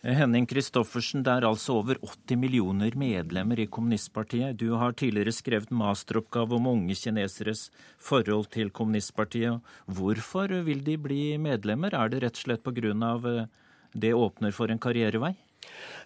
[0.04, 4.58] Henning Christoffersen, det er altså over 80 millioner medlemmer i kommunistpartiet.
[4.60, 7.70] Du har tidligere skrevet masteroppgave om unge kineseres
[8.04, 9.64] forhold til kommunistpartiet.
[9.88, 11.96] Hvorfor vil de bli medlemmer?
[11.96, 12.92] Er det rett og slett pga.
[12.92, 13.48] Eh,
[13.96, 15.38] det åpner for en karrierevei?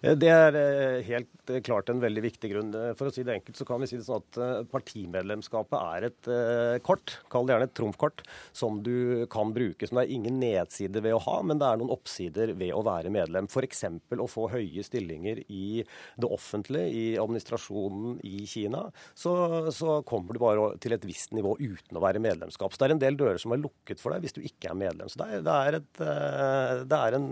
[0.02, 2.72] Eh, det er eh, helt eh, klart en veldig viktig grunn.
[2.98, 6.30] For å si det enkelt så kan vi si det sånn at partimedlemskapet er et
[6.84, 8.22] kort, kall det gjerne et trumfkort,
[8.56, 9.88] som du kan bruke.
[9.88, 12.84] Som det er ingen nedsider ved å ha, men det er noen oppsider ved å
[12.86, 13.48] være medlem.
[13.50, 13.84] F.eks.
[14.18, 15.82] å få høye stillinger i
[16.20, 18.86] det offentlige, i administrasjonen i Kina.
[19.18, 19.32] Så,
[19.74, 22.74] så kommer du bare til et visst nivå uten å være medlemskap.
[22.74, 24.78] Så det er en del dører som er lukket for deg hvis du ikke er
[24.78, 25.10] medlem.
[25.10, 26.02] Så det er, det er, et,
[26.88, 27.30] det er en,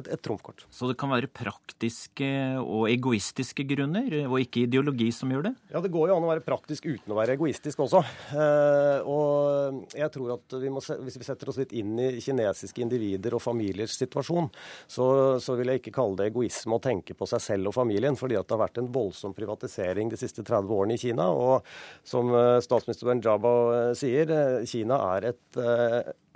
[0.00, 0.66] et, et trumfkort.
[0.74, 2.28] Så det kan være praktisk praktiske
[2.60, 5.52] og egoistiske grunner, og ikke ideologi som gjør det?
[5.70, 8.02] Ja, det går jo an å være praktisk uten å være egoistisk også.
[8.34, 12.82] Eh, og jeg tror at vi må, hvis vi setter oss litt inn i kinesiske
[12.82, 14.50] individer og familiers situasjon,
[14.90, 15.06] så,
[15.40, 18.38] så vil jeg ikke kalle det egoisme å tenke på seg selv og familien, fordi
[18.38, 21.30] at det har vært en voldsom privatisering de siste 30 årene i Kina.
[21.30, 21.64] Og
[22.06, 24.34] som eh, statsminister Benjaba eh, sier,
[24.68, 25.62] Kina er et,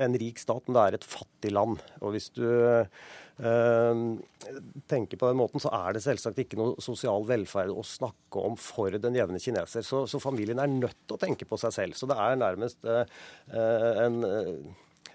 [0.04, 1.82] en rik stat, men det er et fattig land.
[2.00, 2.46] Og hvis du
[3.34, 8.54] tenker på den måten, så er det selvsagt ikke noe sosial velferd å snakke om
[8.60, 9.82] for den jevne kineser.
[9.82, 11.98] Så, så familien er nødt til å tenke på seg selv.
[11.98, 13.02] Så det er nærmest uh,
[14.04, 14.22] en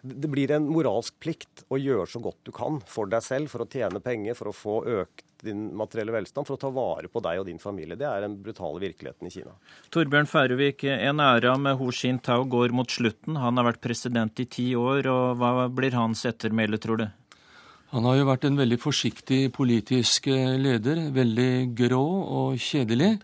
[0.01, 3.65] det blir en moralsk plikt å gjøre så godt du kan for deg selv, for
[3.65, 7.21] å tjene penger, for å få økt din materielle velstand, for å ta vare på
[7.23, 7.97] deg og din familie.
[7.99, 9.55] Det er den brutale virkeligheten i Kina.
[9.93, 13.39] Torbjørn Færøvik, en æra med Hu Jintao går mot slutten.
[13.39, 17.07] Han har vært president i ti år, og hva blir hans ettermæle, tror du?
[17.89, 22.05] Han har jo vært en veldig forsiktig politisk eh, leder, veldig grå
[22.39, 23.15] og kjedelig.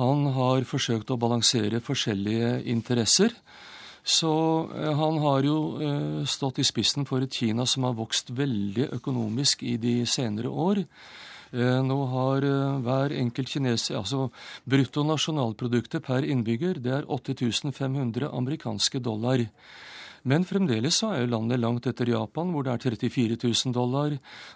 [0.00, 3.36] Han har forsøkt å balansere forskjellige interesser.
[4.04, 4.32] Så
[4.98, 9.78] han har jo stått i spissen for et Kina som har vokst veldig økonomisk i
[9.80, 10.82] de senere år.
[11.54, 12.44] Nå har
[12.84, 14.26] hver enkelt kineser Altså
[14.68, 19.46] bruttonasjonalproduktet per innbygger det er 8500 amerikanske dollar.
[20.24, 24.14] Men fremdeles så er jo landet langt etter Japan, hvor det er 34 000 dollar.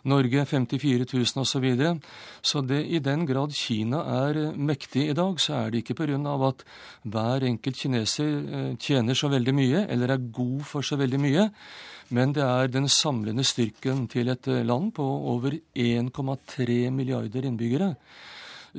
[0.09, 1.44] Norge 54 000 osv.
[1.48, 1.98] Så, videre.
[2.40, 6.16] så det, i den grad Kina er mektig i dag, så er det ikke pga.
[6.48, 6.64] at
[7.04, 11.50] hver enkelt kineser eh, tjener så veldig mye, eller er god for så veldig mye.
[12.11, 17.94] Men det er den samlende styrken til et land på over 1,3 milliarder innbyggere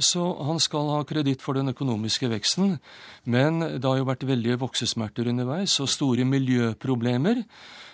[0.04, 2.78] så han skal ha kreditt for den økonomiske veksten.
[3.24, 7.44] Men det har jo vært veldige voksesmerter underveis og store miljøproblemer.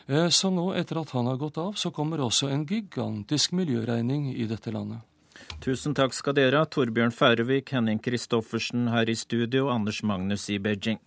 [0.07, 4.31] Eh, så nå, etter at han har gått av, så kommer også en gigantisk miljøregning
[4.35, 5.01] i dette landet.
[5.63, 10.59] Tusen takk skal dere ha, Torbjørn Færøvik, Henning Christoffersen her i studio, Anders Magnus i
[10.61, 11.01] Beijing.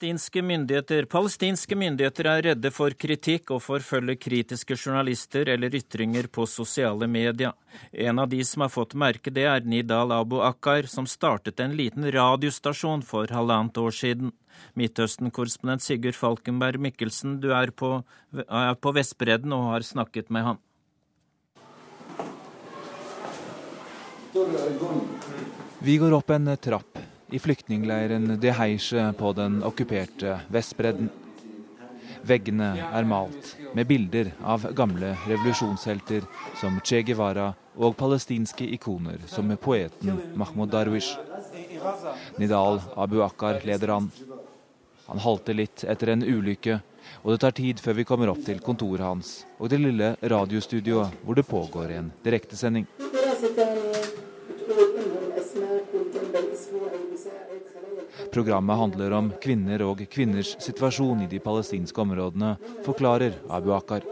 [0.00, 6.46] Palestinske myndigheter, palestinske myndigheter er redde for kritikk og forfølger kritiske journalister eller ytringer på
[6.48, 7.52] sosiale medier.
[7.92, 11.76] En av de som har fått merke det, er Nidal Abu Akkar, som startet en
[11.76, 14.32] liten radiostasjon for halvannet år siden.
[14.72, 17.98] Midtøsten-korrespondent Sigurd Falkenberg Mikkelsen, du er på,
[18.40, 20.64] er på Vestbredden og har snakket med han.
[25.84, 31.10] Vi går opp en trapp i flyktningleiren De Heische på den okkuperte Vestbredden.
[32.22, 36.26] Veggene er malt med bilder av gamle revolusjonshelter
[36.60, 41.16] som Che Guevara og palestinske ikoner som poeten Mahmoud Darwish.
[42.38, 44.10] Nidal Abu Akkar leder an.
[45.06, 46.80] Han halter litt etter en ulykke,
[47.22, 51.24] og det tar tid før vi kommer opp til kontoret hans og det lille radiostudioet
[51.24, 52.86] hvor det pågår en direktesending.
[58.32, 62.54] Programmet handler om kvinner og kvinners situasjon i de palestinske områdene,
[62.86, 64.06] forklarer Abu Akar.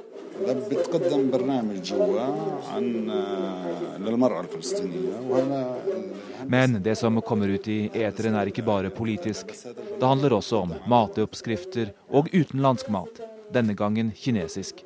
[6.47, 9.51] Men det som kommer ut i eteren er ikke bare politisk.
[9.99, 13.19] Det handler også om mateoppskrifter og utenlandsk mat,
[13.55, 14.85] denne gangen kinesisk.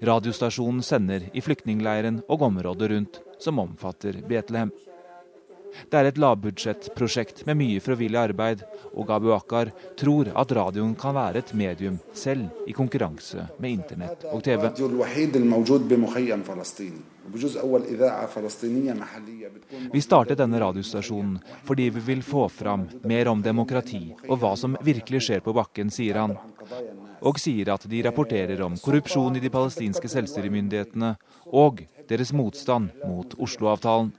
[0.00, 4.72] Radiostasjonen sender i flyktningleiren og området rundt, som omfatter Betlehem.
[5.90, 11.16] Det er et lavbudsjettprosjekt med mye frivillig arbeid, og Abu Akkar tror at radioen kan
[11.16, 14.68] være et medium selv i konkurranse med internett og TV.
[19.92, 21.36] Vi startet denne radiostasjonen
[21.68, 25.90] fordi vi vil få fram mer om demokrati og hva som virkelig skjer på bakken,
[25.94, 26.36] sier han.
[27.22, 31.14] Og sier at de rapporterer om korrupsjon i de palestinske selvstyremyndighetene
[31.46, 34.10] og deres motstand mot Oslo-avtalen.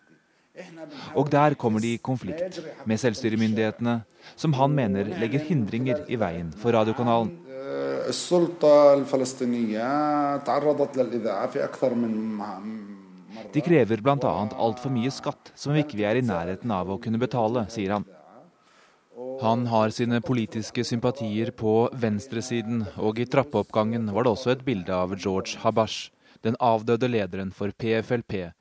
[1.18, 4.04] Og der kommer de i konflikt med selvstyremyndighetene,
[4.38, 7.32] som han mener legger hindringer i veien for radiokanalen.
[13.54, 14.34] De krever bl.a.
[14.68, 18.06] altfor mye skatt, som vi ikke er i nærheten av å kunne betale, sier han.
[19.42, 24.94] Han har sine politiske sympatier på venstresiden, og i trappeoppgangen var det også et bilde
[24.94, 26.12] av George Habash,
[26.46, 28.52] den avdøde lederen for PFLP,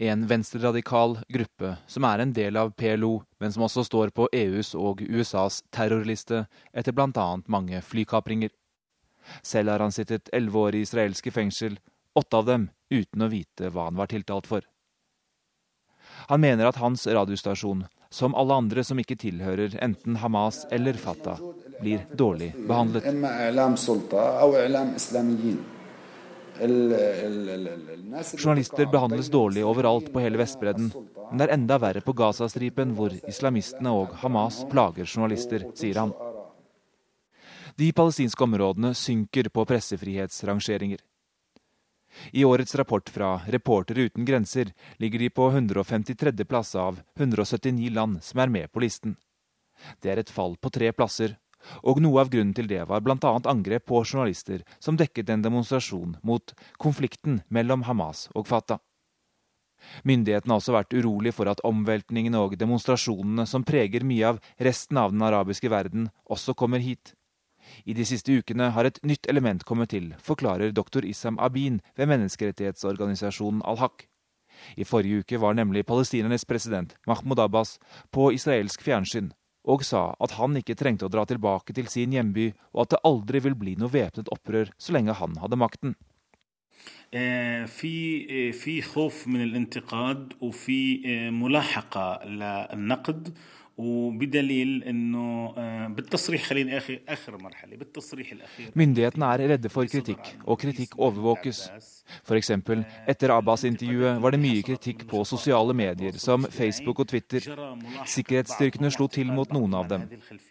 [0.00, 4.70] en venstreradikal gruppe som er en del av PLO, men som også står på EUs
[4.78, 7.26] og USAs terrorliste etter bl.a.
[7.50, 8.52] mange flykapringer.
[9.42, 11.80] Selv har han sittet elleve år i israelske fengsel,
[12.14, 14.62] åtte av dem uten å vite hva han var tiltalt for.
[16.30, 21.42] Han mener at hans radiostasjon, som alle andre som ikke tilhører enten Hamas eller Fatah,
[21.82, 23.04] blir dårlig behandlet.
[28.38, 30.92] Journalister behandles dårlig overalt på hele Vestbredden,
[31.30, 36.12] men det er enda verre på Gazastripen, hvor islamistene og Hamas plager journalister, sier han.
[37.78, 40.98] De palestinske områdene synker på pressefrihetsrangeringer.
[42.32, 46.44] I årets rapport fra Reportere uten grenser ligger de på 153.
[46.44, 49.16] plass av 179 land som er med på listen.
[50.02, 51.36] Det er et fall på tre plasser,
[51.82, 53.32] og noe av grunnen til det var bl.a.
[53.50, 58.82] angrep på journalister som dekket en demonstrasjon mot konflikten mellom Hamas og Fatah.
[60.02, 64.98] Myndighetene har også vært urolig for at omveltningene og demonstrasjonene som preger mye av resten
[64.98, 67.14] av den arabiske verden, også kommer hit.
[67.84, 72.08] I de siste ukene har et nytt element kommet til, forklarer doktor Issam Abin ved
[72.10, 74.06] menneskerettighetsorganisasjonen Al-Haq.
[74.76, 77.76] I forrige uke var nemlig palestinernes president Mahmoud Abbas
[78.10, 79.30] på israelsk fjernsyn
[79.67, 83.03] og sa at han ikke trengte å dra tilbake til sin hjemby, og at det
[83.07, 85.95] aldri vil bli noe væpnet opprør så lenge han hadde makten.
[87.65, 93.37] في في خوف من الانتقاد وفي ملاحقه للنقد
[98.74, 101.60] Myndighetene er redde for kritikk, og kritikk overvåkes.
[102.26, 102.50] F.eks.
[103.06, 107.46] etter Abbas-intervjuet var det mye kritikk på sosiale medier, som Facebook og Twitter.
[108.16, 110.08] Sikkerhetsstyrkene slo til mot noen av dem.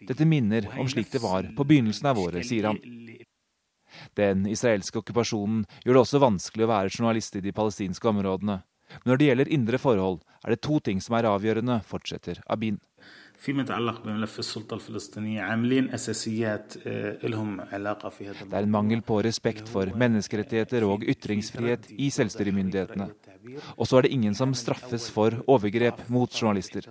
[0.08, 2.80] Dette minner om slik det var på begynnelsen av året, sier han.
[4.16, 8.62] Den israelske okkupasjonen gjør det også vanskelig å være journalist i de palestinske områdene.
[9.02, 12.78] Men når det gjelder indre forhold, er det to ting som er avgjørende, fortsetter Abin.
[13.38, 13.54] Det
[18.52, 23.06] er en mangel på respekt for menneskerettigheter og ytringsfrihet i selvstyremyndighetene.
[23.78, 26.82] Og så er det ingen som straffes for overgrep mot journalister.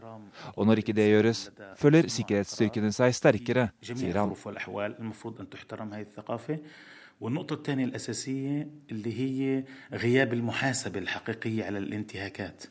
[0.55, 4.31] Og når ikke det gjøres, føler sikkerhetsstyrkene seg sterkere, sier han.
[7.21, 12.63] والنقطة الثانية الأساسية اللي هي غياب المحاسبة الحقيقية على الانتهاكات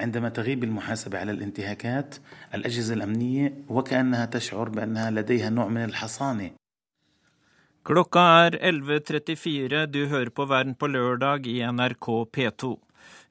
[0.00, 2.16] عندما تغيب المحاسبة على الانتهاكات
[2.54, 6.50] الأجهزة الأمنية وكأنها تشعر بأنها لديها نوع من الحصانة
[7.86, 9.86] Klokka er 11.34.
[9.86, 12.76] Du hører på Verden på lørdag i NRK P2.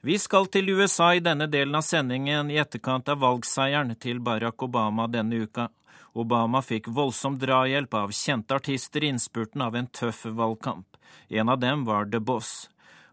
[0.00, 4.64] Vi skal til USA i denne delen av sendingen i etterkant av valgseieren til Barack
[4.64, 5.68] Obama denne uka.
[6.16, 10.86] Obama fikk voldsom drahjelp av kjente artister i innspurten av en tøff valgkamp.
[11.28, 12.70] En av dem var The Boss.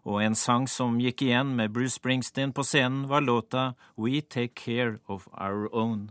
[0.09, 4.57] Og en sang som gikk igjen med Bruce Springsteen på scenen, var låta We Take
[4.57, 6.09] Care of Our Own.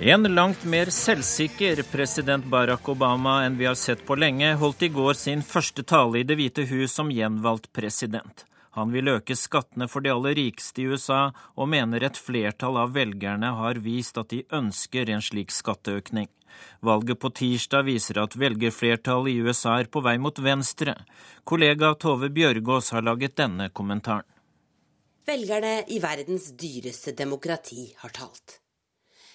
[0.00, 4.88] En langt mer selvsikker president Barack Obama enn vi har sett på lenge, holdt i
[4.94, 8.46] går sin første tale i Det hvite hus som gjenvalgt president.
[8.80, 12.94] Han vil øke skattene for de aller rikeste i USA, og mener et flertall av
[12.96, 16.30] velgerne har vist at de ønsker en slik skatteøkning.
[16.84, 20.96] Valget på tirsdag viser at velgerflertallet i USA er på vei mot venstre.
[21.44, 24.26] Kollega Tove Bjørgaas har laget denne kommentaren.
[25.28, 28.59] Velgerne i verdens dyreste demokrati har talt.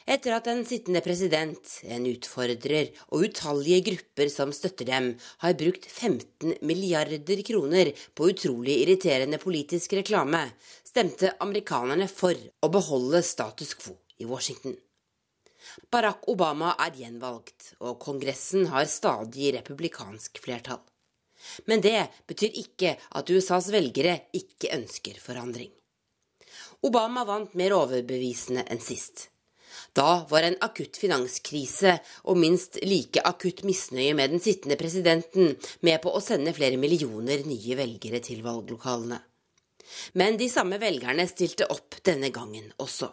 [0.05, 5.07] Etter at den sittende president, en utfordrer og utallige grupper som støtter dem,
[5.41, 10.43] har brukt 15 milliarder kroner på utrolig irriterende politisk reklame,
[10.85, 14.77] stemte amerikanerne for å beholde status quo i Washington.
[15.89, 20.83] Barack Obama er gjenvalgt, og Kongressen har stadig republikansk flertall.
[21.65, 21.97] Men det
[22.29, 25.73] betyr ikke at USAs velgere ikke ønsker forandring.
[26.85, 29.31] Obama vant mer overbevisende enn sist.
[29.95, 31.97] Da var en akutt finanskrise
[32.29, 35.53] og minst like akutt misnøye med den sittende presidenten
[35.85, 39.21] med på å sende flere millioner nye velgere til valglokalene.
[40.17, 43.11] Men de samme velgerne stilte opp denne gangen også.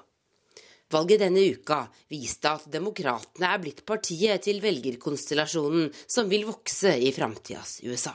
[0.92, 7.12] Valget denne uka viste at Demokratene er blitt partiet til velgerkonstellasjonen som vil vokse i
[7.16, 8.12] framtidas USA.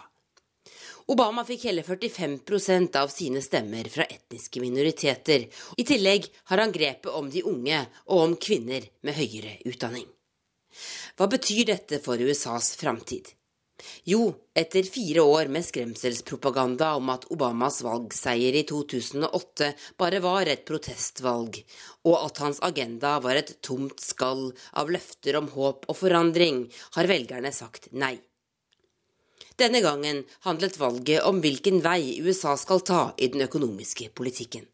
[1.07, 5.45] Obama fikk hele 45% av sine stemmer fra etniske minoriteter.
[5.79, 10.03] I tillegg har han grepet om de unge og om kvinner med høyere utdanning.
[11.15, 13.31] Hva betyr dette for USAs framtid?
[14.09, 20.65] Jo, etter fire år med skremselspropaganda om at Obamas valgseier i 2008 bare var et
[20.67, 21.61] protestvalg,
[22.03, 26.65] og at hans agenda var et tomt skall av løfter om håp og forandring,
[26.97, 28.17] har velgerne sagt nei.
[29.57, 34.67] Denne gangen handlet valget om hvilken vei USA skal ta i den økonomiske politikken.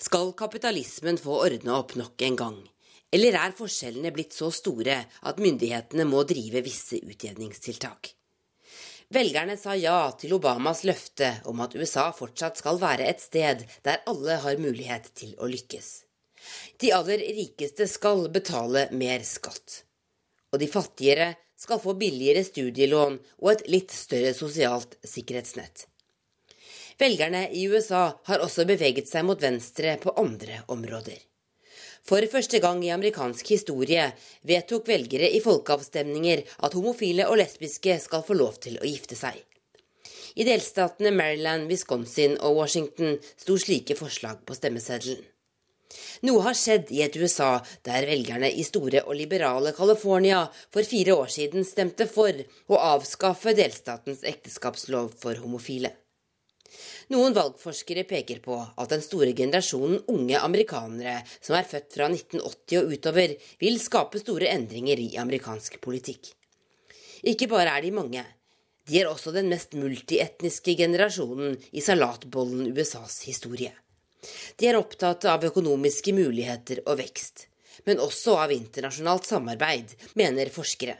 [0.00, 2.58] Skal kapitalismen få ordna opp nok en gang?
[3.12, 8.14] Eller er forskjellene blitt så store at myndighetene må drive visse utjevningstiltak?
[9.12, 14.02] Velgerne sa ja til Obamas løfte om at USA fortsatt skal være et sted der
[14.08, 15.88] alle har mulighet til å lykkes.
[16.80, 19.82] De aller rikeste skal betale mer skatt.
[20.52, 25.86] Og de fattigere skal få billigere studielån og et litt større sosialt sikkerhetsnett.
[26.98, 31.18] Velgerne i USA har også beveget seg mot venstre på andre områder.
[32.08, 34.06] For første gang i amerikansk historie
[34.48, 39.36] vedtok velgere i folkeavstemninger at homofile og lesbiske skal få lov til å gifte seg.
[40.38, 45.24] I delstatene Maryland, Wisconsin og Washington sto slike forslag på stemmeseddelen.
[46.28, 50.42] Noe har skjedd i et USA der velgerne i store og liberale California
[50.74, 55.94] for fire år siden stemte for å avskaffe delstatens ekteskapslov for homofile.
[57.08, 62.82] Noen valgforskere peker på at den store generasjonen unge amerikanere som er født fra 1980
[62.82, 63.32] og utover,
[63.62, 66.34] vil skape store endringer i amerikansk politikk.
[67.24, 68.26] Ikke bare er de mange,
[68.88, 73.72] de er også den mest multietniske generasjonen i salatbollen USAs historie.
[74.56, 77.46] De er opptatt av økonomiske muligheter og vekst,
[77.86, 80.96] men også av internasjonalt samarbeid, mener forskere.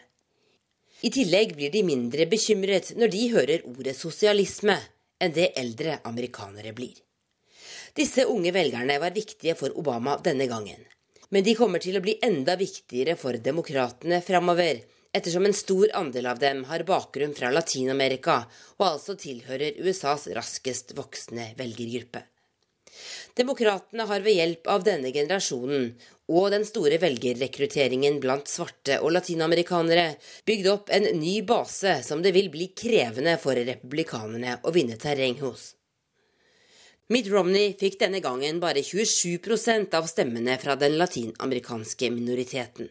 [1.06, 4.78] I tillegg blir de mindre bekymret når de hører ordet sosialisme,
[5.22, 6.94] enn det eldre amerikanere blir.
[7.94, 10.80] Disse unge velgerne var viktige for Obama denne gangen.
[11.30, 14.80] Men de kommer til å bli enda viktigere for demokratene framover,
[15.12, 18.40] ettersom en stor andel av dem har bakgrunn fra Latin-Amerika
[18.78, 22.22] og altså tilhører USAs raskest voksende velgergruppe.
[23.38, 25.90] Demokratene har ved hjelp av denne generasjonen
[26.28, 30.10] og den store velgerrekrutteringen blant svarte og latinamerikanere
[30.48, 35.38] bygd opp en ny base som det vil bli krevende for republikanerne å vinne terreng
[35.40, 35.72] hos.
[37.08, 42.90] Mitt Romney fikk denne gangen bare 27% av stemmene fra den latinamerikanske minoriteten.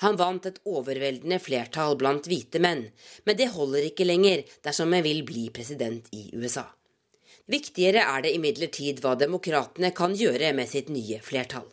[0.00, 2.86] Han vant et overveldende flertall blant hvite menn,
[3.26, 6.62] men det holder ikke lenger dersom han vil bli president i USA.
[7.50, 11.66] Viktigere er det imidlertid hva demokratene kan gjøre med sitt nye flertall.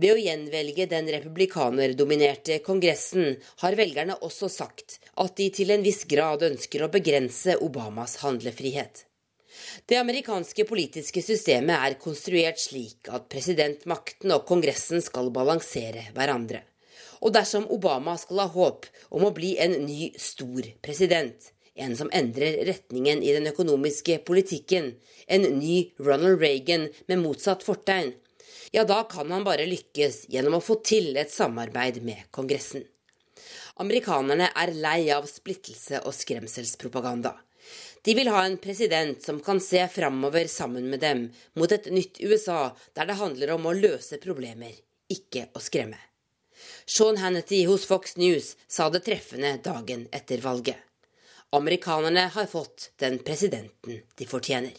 [0.00, 6.04] Ved å gjenvelge den republikanerdominerte Kongressen har velgerne også sagt at de til en viss
[6.08, 9.04] grad ønsker å begrense Obamas handlefrihet.
[9.84, 16.62] Det amerikanske politiske systemet er konstruert slik at presidentmakten og Kongressen skal balansere hverandre.
[17.20, 22.10] Og dersom Obama skal ha håp om å bli en ny, stor president, en som
[22.12, 24.92] endrer retningen i den økonomiske politikken,
[25.26, 28.12] en ny Ronald Reagan med motsatt fortegn,
[28.72, 32.86] ja, da kan han bare lykkes gjennom å få til et samarbeid med Kongressen.
[33.82, 37.34] Amerikanerne er lei av splittelse og skremselspropaganda.
[38.02, 42.20] De vil ha en president som kan se framover sammen med dem, mot et nytt
[42.24, 44.72] USA der det handler om å løse problemer,
[45.12, 46.00] ikke å skremme.
[46.86, 50.80] Sean Hannity hos Fox News sa det treffende dagen etter valget.
[51.54, 54.72] Amerikanerne har fått den presidenten de fortjener.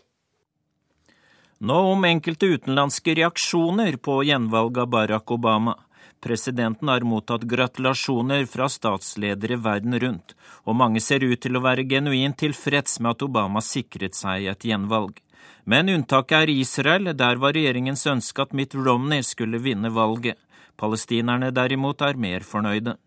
[1.58, 5.76] Nå om enkelte utenlandske reaksjoner på gjenvalg av Barack Obama.
[6.20, 10.34] Presidenten har mottatt gratulasjoner fra statsledere verden rundt,
[10.66, 14.66] og mange ser ut til å være genuint tilfreds med at Obama sikret seg et
[14.66, 15.22] gjenvalg.
[15.70, 20.42] Men unntaket er Israel, der var regjeringens ønske at Mitt Romney skulle vinne valget.
[20.76, 22.98] Palestinerne derimot er mer fornøyde.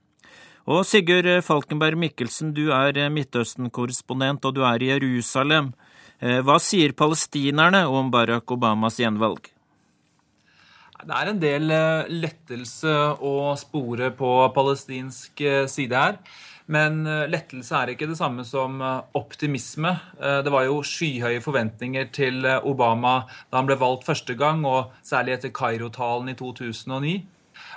[0.67, 5.69] Og Sigurd Falkenberg Mikkelsen, du er Midtøsten-korrespondent, og du er i Jerusalem.
[6.19, 9.47] Eh, hva sier palestinerne om Barack Obamas gjenvalg?
[11.07, 16.19] Det er en del eh, lettelse å spore på palestinsk eh, side her.
[16.67, 18.81] Men lettelse er ikke det samme som
[19.15, 19.93] optimisme.
[20.19, 23.21] Det var jo skyhøye forventninger til Obama
[23.53, 27.21] da han ble valgt første gang, og særlig etter Kairo-talen i 2009.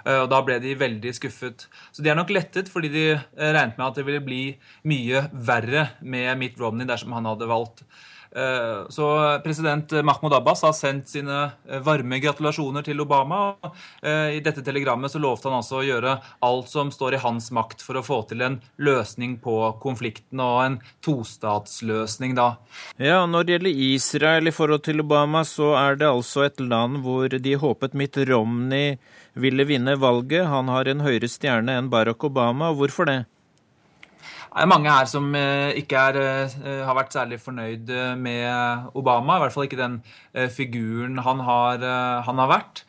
[0.05, 1.65] Og da ble de veldig skuffet.
[1.91, 3.03] Så de er nok lettet, fordi de
[3.35, 4.43] regnet med at det ville bli
[4.89, 7.83] mye verre med Mitt Romney dersom han hadde valgt.
[8.35, 11.37] Eh, så president Mahmoud Abbas har sendt sine
[11.69, 13.55] eh, varme gratulasjoner til Obama.
[14.03, 17.49] Eh, I dette telegrammet så lovte han altså å gjøre alt som står i hans
[17.55, 22.51] makt for å få til en løsning på konflikten, og en tostatsløsning da.
[23.01, 27.01] Ja, Når det gjelder Israel i forhold til Obama, så er det altså et land
[27.05, 28.99] hvor de håpet Mitt Romney
[29.35, 30.47] ville vinne valget.
[30.47, 32.71] Han har en høyere stjerne enn Barack Obama.
[32.73, 33.19] Hvorfor det?
[34.49, 38.89] Det er mange her som eh, ikke er, eh, har vært særlig fornøyd eh, med
[38.97, 39.37] Obama.
[39.37, 39.99] I hvert fall ikke den
[40.55, 41.83] figuren han har,
[42.25, 42.81] han har vært.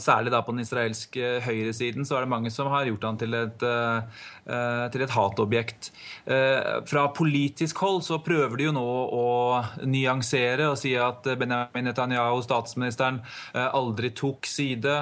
[0.00, 3.36] Særlig da på den israelske høyresiden så er det mange som har gjort han til
[3.36, 3.64] et,
[4.92, 5.90] til et hatobjekt.
[6.88, 9.26] Fra politisk hold så prøver de jo nå å
[9.84, 13.20] nyansere og si at Benjamin Netanyahu, statsministeren,
[13.54, 14.94] aldri tok side.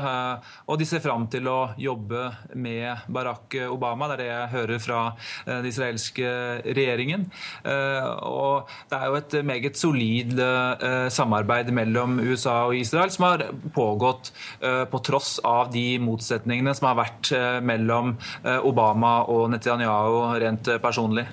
[0.67, 2.27] Og de ser fram til å jobbe
[2.59, 4.11] med Barack Obama.
[4.11, 5.01] Det er det jeg hører fra
[5.47, 6.35] den israelske
[6.77, 7.29] regjeringen.
[7.67, 13.29] Eh, og det er jo et meget solid eh, samarbeid mellom USA og Israel som
[13.29, 13.47] har
[13.77, 17.31] pågått eh, på tross av de motsetningene som har vært
[17.67, 18.15] mellom
[18.65, 21.27] Obama og Netanyahu rent personlig.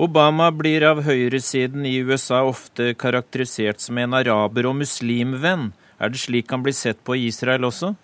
[0.00, 5.72] Obama blir av høyresiden i USA ofte karakterisert som en araber- og muslimvenn.
[6.00, 7.94] Er det slik han blir sett på i Israel også?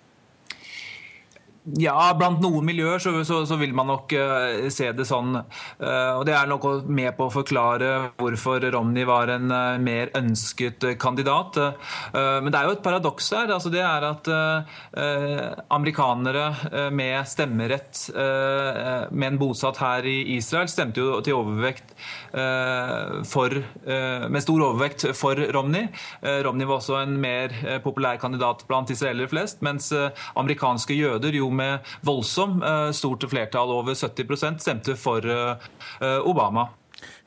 [1.75, 5.35] Ja, blant noen miljøer så, så, så vil man nok uh, se det sånn.
[5.81, 10.13] Uh, og Det er nok med på å forklare hvorfor Romney var en uh, mer
[10.15, 11.57] ønsket kandidat.
[12.13, 13.51] men det er jo et paradoks her.
[13.53, 14.27] Altså det er at
[15.73, 17.99] amerikanere med stemmerett,
[19.11, 21.93] men bosatt her i Israel, stemte jo til overvekt
[23.31, 23.57] for,
[23.87, 25.89] med stor overvekt for Romney.
[26.45, 27.55] Romney var også en mer
[27.85, 29.91] populær kandidat blant israelere flest, mens
[30.37, 35.69] amerikanske jøder jo med voldsom eh, stort flertall, over 70 stemte for eh,
[36.01, 36.69] eh, Obama.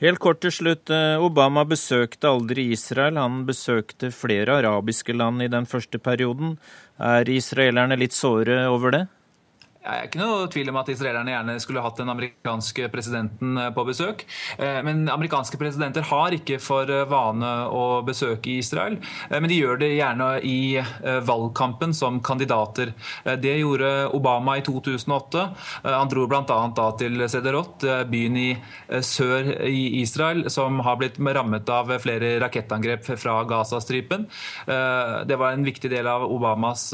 [0.02, 0.90] Helt kort til slutt.
[1.22, 3.20] Obama besøkte aldri Israel.
[3.20, 6.56] Han besøkte flere arabiske land i den første perioden.
[6.98, 9.04] Er israelerne litt såre over det?
[9.80, 13.70] Jeg er ikke noe tvil om at israelerne gjerne skulle hatt den amerikanske presidenten eh,
[13.72, 14.26] på besøk.
[14.60, 18.98] Eh, men amerikanske presidenter har ikke for eh, vane å besøke Israel.
[19.32, 20.82] Men de gjør det gjerne i
[21.24, 22.92] valgkampen som kandidater.
[23.40, 25.44] Det gjorde Obama i 2008.
[25.86, 26.58] Han dro bl.a.
[27.00, 28.48] til Sederot, byen i
[29.06, 34.26] sør i Israel, som har blitt rammet av flere rakettangrep fra Gazastripen.
[34.66, 36.88] Det var en viktig del av Obamas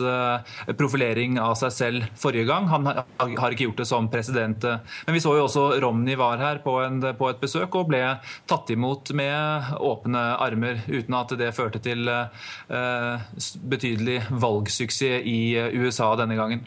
[0.78, 2.68] profilering av seg selv forrige gang.
[2.76, 4.62] Han har ikke gjort det som president.
[5.06, 8.02] Men vi så jo også Romney var her på, en, på et besøk og ble
[8.50, 13.26] tatt imot med åpne armer, uten at det førte til eh,
[13.62, 15.38] betydelig valgsuksess i
[15.76, 16.66] USA denne gangen.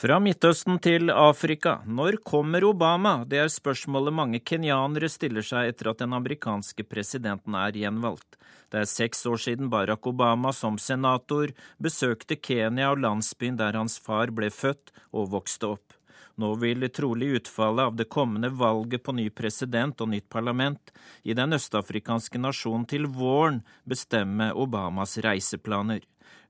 [0.00, 1.82] Fra Midtøsten til Afrika.
[1.84, 3.18] Når kommer Obama?
[3.28, 8.38] Det er spørsmålet mange kenyanere stiller seg etter at den amerikanske presidenten er gjenvalgt.
[8.70, 11.50] Det er seks år siden Barack Obama som senator
[11.82, 15.96] besøkte Kenya og landsbyen der hans far ble født og vokste opp.
[16.40, 20.92] Nå vil trolig utfallet av det kommende valget på ny president og nytt parlament
[21.22, 26.00] i den østafrikanske nasjonen til våren bestemme Obamas reiseplaner.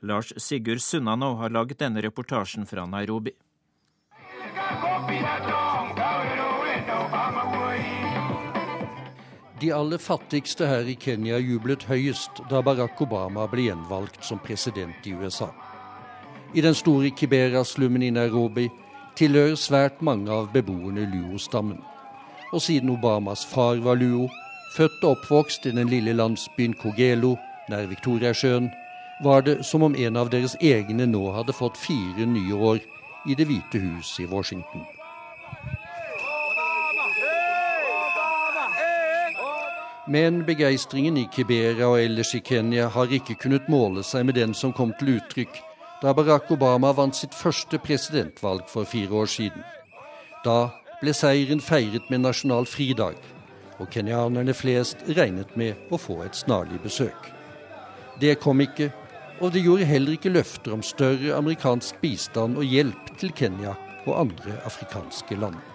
[0.00, 3.34] Lars Sigurd Sunnanå har laget denne reportasjen fra Nairobi.
[9.60, 15.04] De aller fattigste her i Kenya jublet høyest da Barack Obama ble gjenvalgt som president
[15.04, 15.50] i USA.
[16.54, 18.70] I den store Kibera-slummen i Nairobi
[19.20, 21.82] tilhører svært mange av beboerne Luo-stammen.
[22.54, 24.30] Og siden Obamas far var Luo,
[24.76, 27.34] født og oppvokst i den lille landsbyen Kogelo
[27.68, 28.70] nær Viktoriasjøen,
[29.22, 32.80] var det som om en av deres egne nå hadde fått fire nye år
[33.28, 34.88] i Det hvite hus i Washington.
[40.10, 44.56] Men begeistringen i Kibera og ellers i Kenya har ikke kunnet måle seg med den
[44.58, 45.60] som kom til uttrykk
[46.00, 49.62] da Barack Obama vant sitt første presidentvalg for fire år siden.
[50.44, 53.18] Da ble seieren feiret med nasjonal fridag,
[53.78, 57.30] og kenyanerne flest regnet med å få et snarlig besøk.
[58.20, 58.90] Det kom ikke,
[59.40, 64.16] og det gjorde heller ikke løfter om større amerikansk bistand og hjelp til Kenya og
[64.24, 65.69] andre afrikanske land.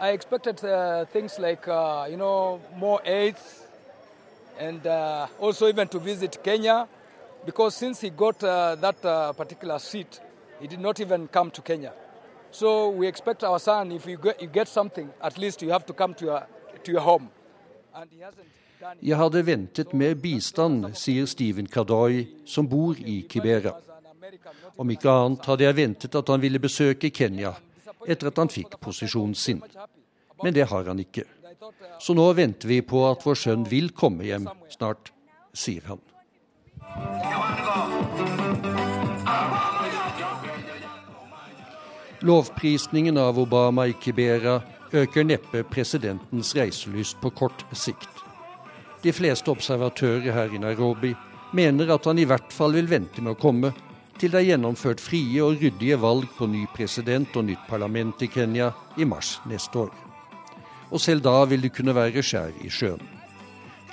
[0.00, 3.66] I expected uh, things like, uh, you know, more aids
[4.58, 6.88] and uh, also even to visit Kenya
[7.44, 10.18] because since he got uh, that uh, particular seat,
[10.58, 11.92] he did not even come to Kenya.
[12.50, 15.84] So we expect our son, if you get, you get something, at least you have
[15.84, 16.46] to come to your,
[16.82, 17.28] to your home.
[17.94, 18.46] And he hasn't
[19.02, 23.74] Jeg hadde ventet mer bistand, sier Steven Kadoy, som bor i Kibera.
[24.78, 27.52] Om ikke annet hadde jeg ventet at han ville besøke Kenya
[28.06, 29.62] etter at han fikk posisjonen sin.
[30.42, 31.26] Men det har han ikke.
[32.00, 35.12] Så nå venter vi på at vår sønn vil komme hjem snart,
[35.52, 36.00] sier han.
[42.20, 44.58] Lovprisningen av Obama i Kibera
[44.92, 48.10] øker neppe presidentens reiselyst på kort sikt.
[49.00, 51.14] De fleste observatører her i Nairobi
[51.56, 53.72] mener at han i hvert fall vil vente med å komme
[54.20, 58.28] til det er gjennomført frie og ryddige valg på ny president og nytt parlament i
[58.28, 58.68] Kenya
[59.00, 59.92] i mars neste år.
[60.90, 63.00] Og selv da vil det kunne være skjær i sjøen.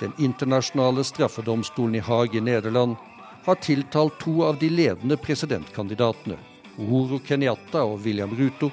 [0.02, 2.98] Den internasjonale straffedomstolen i Haag i Nederland
[3.46, 6.36] har tiltalt to av de ledende presidentkandidatene,
[6.78, 8.68] Uhuru Kenyatta og William Ruto,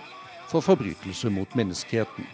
[0.51, 2.27] for forbrytelser mot menneskeheten.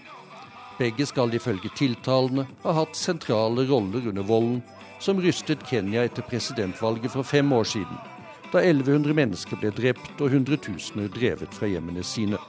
[0.79, 4.63] Begge skal ifølge tiltalene ha hatt sentrale roller under volden
[4.99, 8.10] som rystet Kenya etter presidentvalget for fem år siden
[8.51, 12.39] da 1100 mennesker ble drept og hundretusener drevet fra hjemmene sine.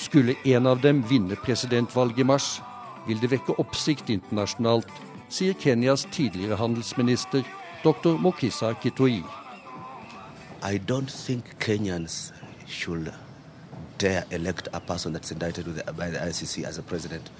[0.00, 2.48] Skulle en av dem vinne presidentvalget i mars,
[3.06, 4.90] vil det vekke oppsikt internasjonalt,
[5.32, 7.44] sier Kenyas tidligere handelsminister
[7.84, 8.18] dr.
[8.18, 9.22] Mokisa Kitoi.
[10.62, 12.32] I don't think Kenyans
[12.66, 13.12] should
[13.98, 15.66] dare elect a person that's indicted
[15.96, 17.30] by the ICC as a president.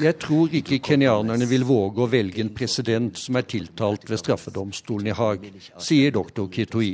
[0.00, 5.10] Jeg tror ikke kenyanerne vil våge å velge en president som er tiltalt ved straffedomstolen
[5.10, 5.48] i Haag,
[5.82, 6.92] sier doktor Kitoi.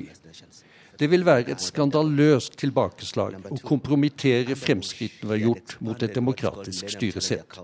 [0.97, 6.89] Det vil være et skandaløst tilbakeslag å kompromittere fremskrittene vi har gjort mot et demokratisk
[6.97, 7.61] styresett.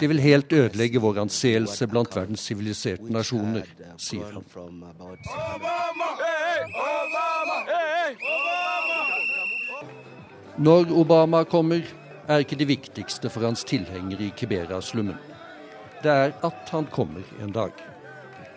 [0.00, 3.64] Det vil helt ødelegge vår anseelse blant verdens siviliserte nasjoner,
[3.96, 4.44] sier han.
[4.52, 4.92] Obama!
[6.20, 7.58] Hey, Obama!
[7.72, 8.49] Hey, Obama!
[10.60, 11.80] Når Obama kommer,
[12.28, 15.16] er ikke det viktigste for hans tilhengere i Kibera-slummen.
[16.02, 17.70] Det er at han kommer en dag.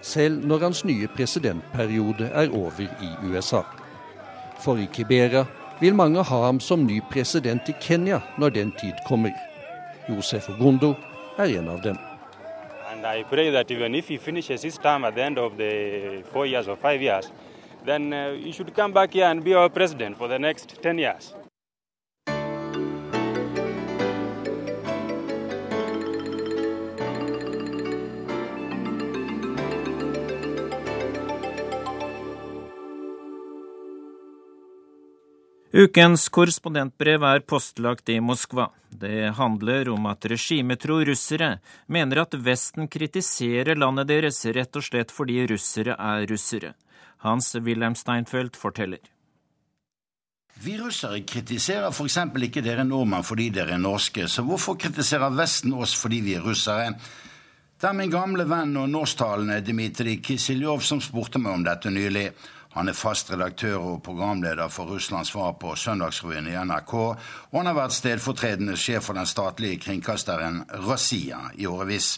[0.01, 3.61] Selv når hans nye presidentperiode er over i USA.
[4.59, 5.45] For i Kibera
[5.79, 9.31] vil mange ha ham som ny president i Kenya når den tid kommer.
[10.09, 10.93] Josef Ogundo
[11.37, 11.97] er en av dem.
[17.01, 17.31] Years,
[17.85, 20.99] then uh, you should come back here and be our president for the next 10
[20.99, 21.33] years.
[35.73, 38.67] Ukens korrespondentbrev er postlagt i Moskva.
[38.89, 41.47] Det handler om at regimetro russere
[41.89, 46.75] mener at Vesten kritiserer landet deres rett og slett fordi russere er russere.
[47.25, 49.01] Hans-Wilhelm Steinfeld forteller.
[50.61, 52.21] Vi russere kritiserer f.eks.
[52.21, 56.45] ikke dere nordmenn fordi dere er norske, så hvorfor kritiserer Vesten oss fordi vi er
[56.45, 56.93] russere?
[57.81, 62.29] Det er min gamle venn og norsktalende Dmitrij Kisiljov som spurte meg om dette nylig.
[62.73, 67.69] Han er fast redaktør og programleder for Russlands svar på Søndagsrevyen i NRK, og han
[67.69, 72.15] har vært stedfortredende sjef for den statlige kringkasteren Russia i årevis.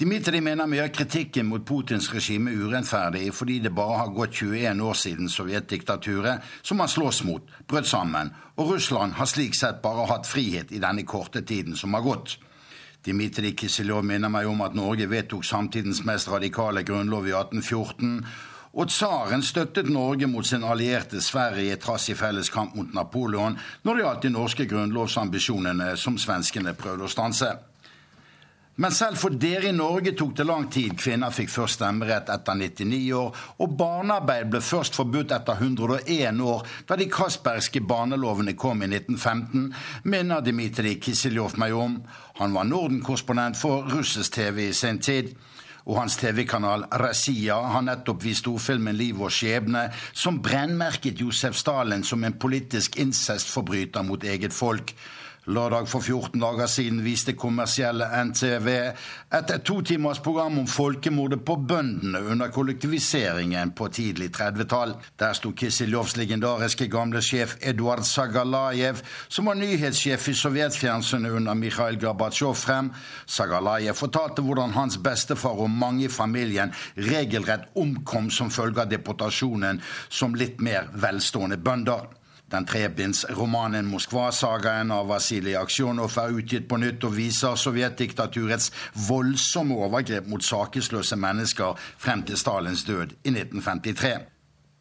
[0.00, 4.80] Dmitrij mener mye av kritikken mot Putins regime urettferdig fordi det bare har gått 21
[4.80, 10.06] år siden sovjetdiktaturet, som han slåss mot, brøt sammen, og Russland har slik sett bare
[10.08, 12.38] hatt frihet i denne korte tiden som har gått.
[13.04, 18.24] Dmitrij Kisilov minner meg om at Norge vedtok samtidens mest radikale grunnlov i 1814,
[18.72, 23.96] og tsaren støttet Norge mot sin allierte Sverige trass i felles kamp mot Napoleon når
[23.96, 27.50] det gjaldt de norske grunnlovsambisjonene som svenskene prøvde å stanse.
[28.80, 30.94] Men selv for dere i Norge tok det lang tid.
[30.96, 36.64] Kvinner fikk først stemmerett etter 99 år, og barnearbeid ble først forbudt etter 101 år,
[36.88, 39.68] da de Castbergske barnelovene kom i 1915,
[40.08, 41.98] minner Dmitrij Kisiljov meg om.
[42.40, 45.34] Han var Norden-korrespondent for russisk TV i sin tid
[45.86, 52.04] og hans TV-kanal Razia har nettopp vist storfilmen Liv og skjebne, som brennmerket Josef Stalin
[52.06, 54.94] som en politisk incestforbryter mot eget folk.
[55.48, 58.66] Lørdag for 14 dager siden viste kommersielle NTV
[59.32, 64.92] et totimers program om folkemordet på bøndene under kollektiviseringen på tidlig 30-tall.
[65.18, 71.96] Der sto Kisiljovs legendariske gamle sjef Eduard Sagalajev, som var nyhetssjef i sovjetfjernsynet under Mikhail
[72.00, 72.92] Gorbatsjov, frem.
[73.26, 79.80] Sagalajev fortalte hvordan hans bestefar og mange i familien regelrett omkom som følge av deportasjonen
[80.08, 82.19] som litt mer velstående bønder.
[82.50, 88.72] Den trebindsromanen Moskva-sagaen av Vasilij Aksjonov er utgitt på nytt og viser sovjetdiktaturets
[89.06, 94.39] voldsomme overgrep mot sakesløse mennesker frem til Stalins død i 1953.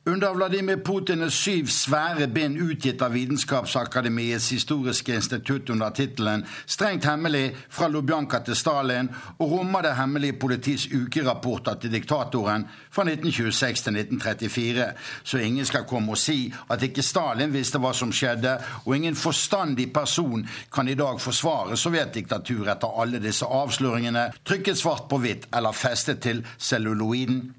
[0.09, 7.05] Under Vladimir Putin er syv svære bind utgitt av Vitenskapsakademiets historiske institutt under tittelen 'Strengt
[7.05, 13.81] hemmelig fra Lubjanka til Stalin' og rommer det hemmelige politis ukerapporter til diktatoren fra 1926
[13.81, 14.85] til 1934,
[15.23, 19.15] så ingen skal komme og si at ikke Stalin visste hva som skjedde, og ingen
[19.15, 25.47] forstandig person kan i dag forsvare sovjetdiktaturet etter alle disse avsløringene, trykket svart på hvitt
[25.53, 27.58] eller festet til celluloiden.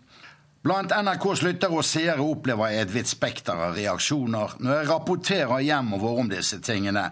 [0.60, 5.62] Blant NRKs lyttere og seere opplever jeg et vidt spekter av reaksjoner når jeg rapporterer
[5.64, 7.06] hjemover om disse tingene.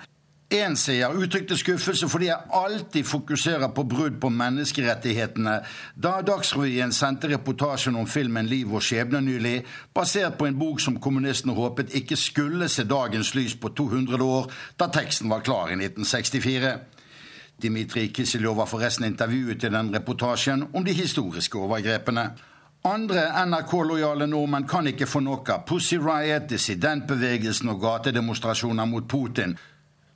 [0.52, 5.54] Én seer uttrykte skuffelse fordi jeg alltid fokuserer på brudd på menneskerettighetene
[5.96, 9.62] da Dagsrevyen sendte reportasjen om filmen Liv og skjebne nylig,
[9.96, 14.52] basert på en bok som kommunistene håpet ikke skulle se dagens lys på 200 år,
[14.76, 16.76] da teksten var klar i 1964.
[17.64, 22.28] Dmitrij Kisiljov var forresten intervjuet i den reportasjen om de historiske overgrepene.
[22.86, 25.56] Andre NRK-lojale nordmenn kan ikke få noe.
[25.66, 29.56] Pussy Riot, dissidentbevegelsen og gatedemonstrasjoner mot Putin.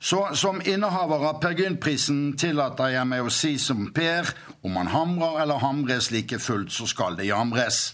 [0.03, 4.31] Så som innehaver av Per Gynt-prisen tillater jeg meg å si som Per
[4.63, 7.93] om man hamrer eller hamres like fullt, så skal det jamres.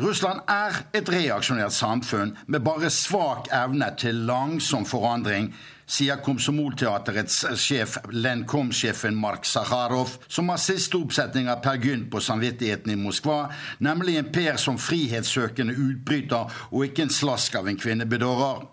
[0.00, 5.50] Russland er et reaksjonert samfunn med bare svak evne til langsom forandring,
[5.86, 12.92] sier Komsomolteaterets sjef Lenkom-sjefen Mark Sakharov, som har siste oppsetning av Per Gynt på samvittigheten
[12.92, 13.46] i Moskva,
[13.78, 18.68] nemlig en Per som frihetssøkende utbryter og ikke en slask av en kvinnebedårer.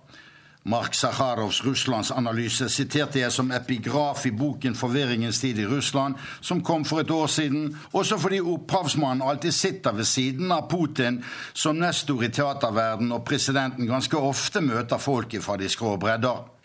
[0.69, 6.85] Mark Sakharovs russlandsanalyse siterte jeg som epigraf i boken 'Forvirringens tid i Russland', som kom
[6.85, 12.23] for et år siden, også fordi opphavsmannen alltid sitter ved siden av Putin som nestor
[12.23, 16.58] i teaterverden, og presidenten ganske ofte møter folket fra de skrå bredder.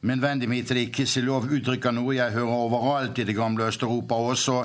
[0.00, 4.58] Min venn Dmitrij Kisilov uttrykker noe jeg hører overalt i det gamle Øst-Europa også.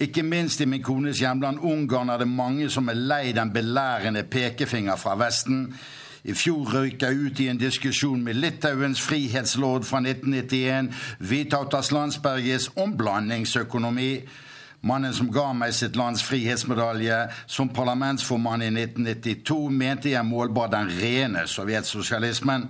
[0.00, 4.22] Ikke minst i min kones hjemland Ungarn er det mange som er lei den belærende
[4.28, 5.74] pekefinger fra Vesten.
[6.24, 12.70] I fjor røyk jeg ut i en diskusjon med Litauens frihetslord fra 1991, Vitautas Landsbergis,
[12.76, 14.20] om blandingsøkonomi.
[14.84, 20.92] Mannen som ga meg sitt lands frihetsmedalje som parlamentsformann i 1992, mente jeg målbar den
[21.00, 22.68] rene sovjetsosialismen.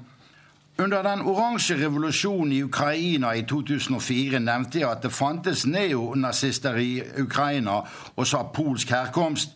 [0.78, 7.02] Under den oransje revolusjonen i Ukraina i 2004 nevnte jeg at det fantes neonazister i
[7.22, 7.84] Ukraina,
[8.16, 9.54] og sa polsk herkomst.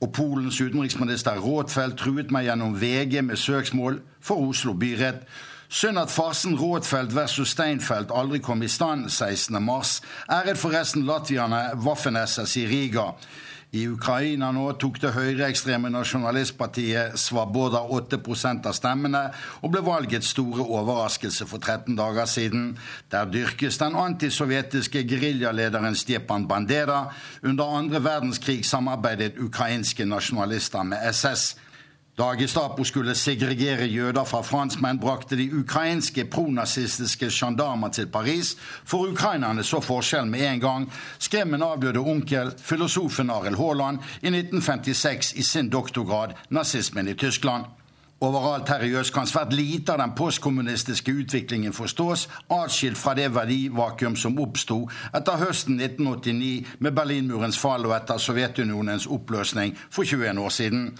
[0.00, 5.22] Og Polens utenriksminister Rådfeldt truet meg gjennom VG med søksmål for Oslo byrett.
[5.68, 10.02] Synd at farsen Rådfeldt versus Steinfeld aldri kom i stand 16.3.
[10.32, 13.12] Æret forresten latvierne Waffen-SS i Riga.
[13.70, 18.18] I Ukraina nå tok det høyreekstreme nasjonalistpartiet Svaboda 8
[18.66, 19.20] av stemmene,
[19.62, 22.72] og ble valgets store overraskelse for 13 dager siden.
[23.14, 27.14] Der dyrkes den antisovjetiske geriljalederen Stjepan Bandera.
[27.46, 31.54] Under andre verdenskrig samarbeidet ukrainske nasjonalister med SS.
[32.20, 39.08] Da Gestapo skulle segregere jøder fra franskmenn, brakte de ukrainske pronazistiske gendarmer til Paris, for
[39.08, 45.32] ukrainerne så forskjell med en gang, skrev min avdøde onkel, filosofen Arild Haaland, i 1956
[45.32, 47.64] i sin doktorgrad 'Nazismen i Tyskland'.
[48.20, 53.34] Overalt her i øst kan svært lite av den postkommunistiske utviklingen forstås, atskilt fra det
[53.34, 60.40] verdivakuum som oppsto etter høsten 1989 med Berlinmurens fall og etter Sovjetunionens oppløsning for 21
[60.40, 60.98] år siden.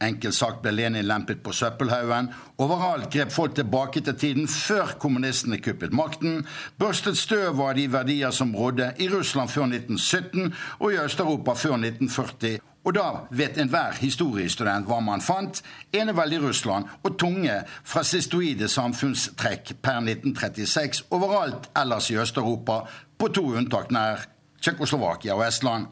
[0.00, 2.30] Enkelt sagt ble Lenin lempet på søppelhaugen.
[2.58, 6.46] Overalt grep folk tilbake til tiden før kommunistene kuppet makten,
[6.80, 11.76] børstet støv av de verdier som rådde i Russland før 1917 og i Øst-Europa før
[11.76, 12.58] 1940.
[12.84, 15.60] Og da vet enhver historiestudent hva man fant.
[15.92, 22.86] Eneveldig Russland og tunge frasistoide samfunnstrekk per 1936 overalt ellers i Øst-Europa,
[23.18, 24.24] på to unntak nær
[24.60, 25.86] Tsjekkoslovakia og Estland.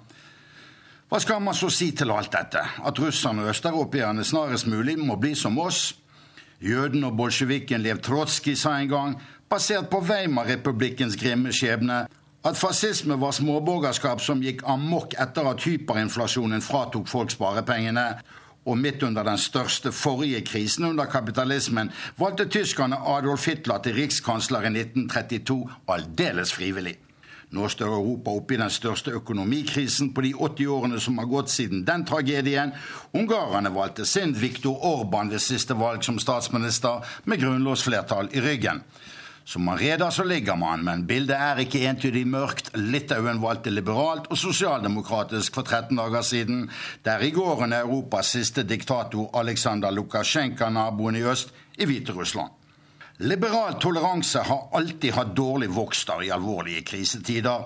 [1.08, 2.60] Hva skal man så si til alt dette?
[2.60, 5.94] At russerne og østeuropeerne snarest mulig må bli som oss?
[6.60, 9.14] Jøden og bolsjeviken Lev Trotskij sa en gang,
[9.48, 12.02] basert på Weimar-republikkens grimme skjebne,
[12.44, 18.06] at fascisme var småborgerskap som gikk amok etter at hyperinflasjonen fratok folk sparepengene.
[18.68, 21.88] Og midt under den største forrige krisen under kapitalismen
[22.20, 26.98] valgte tyskerne Adolf Hitler til rikskansler i 1932 aldeles frivillig.
[27.50, 31.48] Nå står Europa oppe i den største økonomikrisen på de 80 årene som har gått
[31.48, 32.74] siden den tragedien.
[33.16, 38.82] Ungarerne valgte sin Viktor Orban ved siste valg som statsminister, med grunnlovsflertall i ryggen.
[39.48, 42.68] Som man reder, så ligger man, men bildet er ikke entydig mørkt.
[42.76, 46.66] Litauen valgte liberalt og sosialdemokratisk for 13 dager siden.
[47.04, 52.57] Der i gården er Europas siste diktator Aleksandr Lukasjenko naboen i øst, i Hviterussland.
[53.20, 57.64] Liberal toleranse har alltid hatt dårlig vokster i alvorlige krisetider.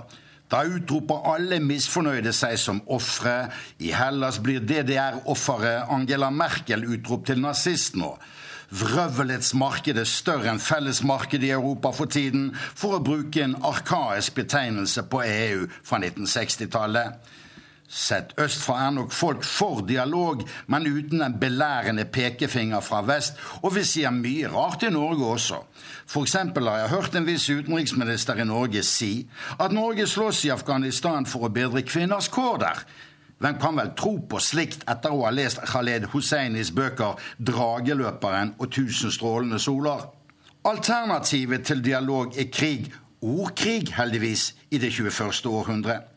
[0.48, 3.50] Da utroper alle misfornøyde seg som ofre.
[3.84, 8.14] I Hellas blir DDR-offeret Angela Merkel utropt til nazist nå.
[8.72, 14.38] Vrøvelets marked er større enn fellesmarkedet i Europa for tiden, for å bruke en arkaisk
[14.40, 17.31] betegnelse på EU fra 1960-tallet.
[17.92, 20.40] Sett østfra er nok folk for dialog,
[20.72, 23.36] men uten en belærende pekefinger fra vest.
[23.60, 25.58] Og vi sier mye rart i Norge også.
[26.08, 29.10] For eksempel har jeg hørt en viss utenriksminister i Norge si
[29.60, 32.80] at Norge slåss i Afghanistan for å bedre kvinners kår der.
[33.44, 38.70] Hvem kan vel tro på slikt etter å ha lest Khaled Husseinis bøker 'Drageløperen' og
[38.70, 40.08] 'Tusen strålende soler'?
[40.64, 42.88] Alternativet til dialog er krig,
[43.20, 45.46] ordkrig heldigvis, i det 21.
[45.50, 46.11] århundre.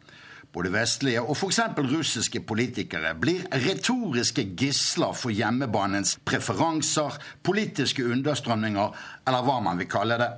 [0.55, 1.59] Både vestlige og f.eks.
[1.75, 8.93] russiske politikere blir retoriske gisler for hjemmebanens preferanser, politiske understrømninger,
[9.27, 10.29] eller hva man vil kalle det.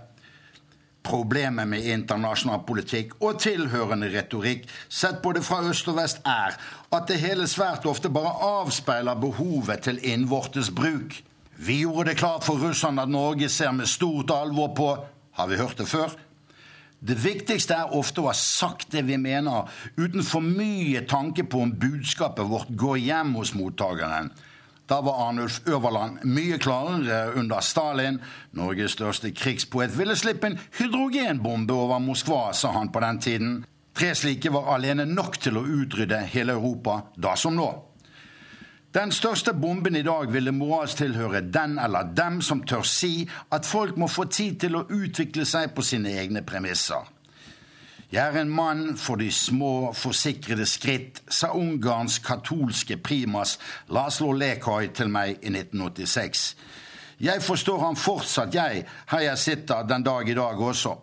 [1.05, 6.57] Problemet med internasjonal politikk og tilhørende retorikk, sett både fra øst og vest, er
[6.97, 11.13] at det hele svært ofte bare avspeiler behovet til innvortes bruk.
[11.61, 14.95] Vi gjorde det klart for russerne at Norge ser med stort alvor på
[15.37, 16.09] Har vi hørt det før?
[16.99, 21.61] Det viktigste er ofte å ha sagt det vi mener, uten for mye tanke på
[21.67, 24.31] om budskapet vårt går hjem hos mottakeren.
[24.87, 28.21] Da var Arnulf Øverland mye klarere under Stalin.
[28.55, 33.57] Norges største krigspoet ville slippe en hydrogenbombe over Moskva, sa han på den tiden.
[33.97, 37.67] Tre slike var alene nok til å utrydde hele Europa, da som nå.
[38.97, 43.65] Den største bomben i dag ville moralsk tilhøre den eller dem som tør si at
[43.65, 47.05] folk må få tid til å utvikle seg på sine egne premisser.
[48.09, 53.59] Jeg er en mann for de små, forsikrede skritt, sa Ungarns katolske primas
[53.93, 56.47] Laslo Lekhoi til meg i 1986.
[57.21, 58.81] Jeg forstår ham fortsatt, jeg,
[59.13, 60.97] her jeg sitter den dag i dag også.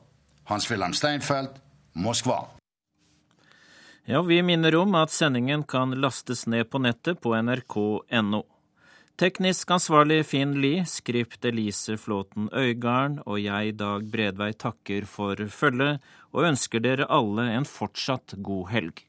[0.50, 1.62] Hans-Wilhelm Steinfeld,
[1.94, 2.53] Moskva.
[4.06, 8.42] Ja, vi minner om at sendingen kan lastes ned på nettet på nrk.no.
[9.16, 16.04] Teknisk ansvarlig Finn Lie, skript Elise Flåten Øygarden og jeg, Dag Bredvei, takker for følget
[16.34, 19.04] og ønsker dere alle en fortsatt god helg.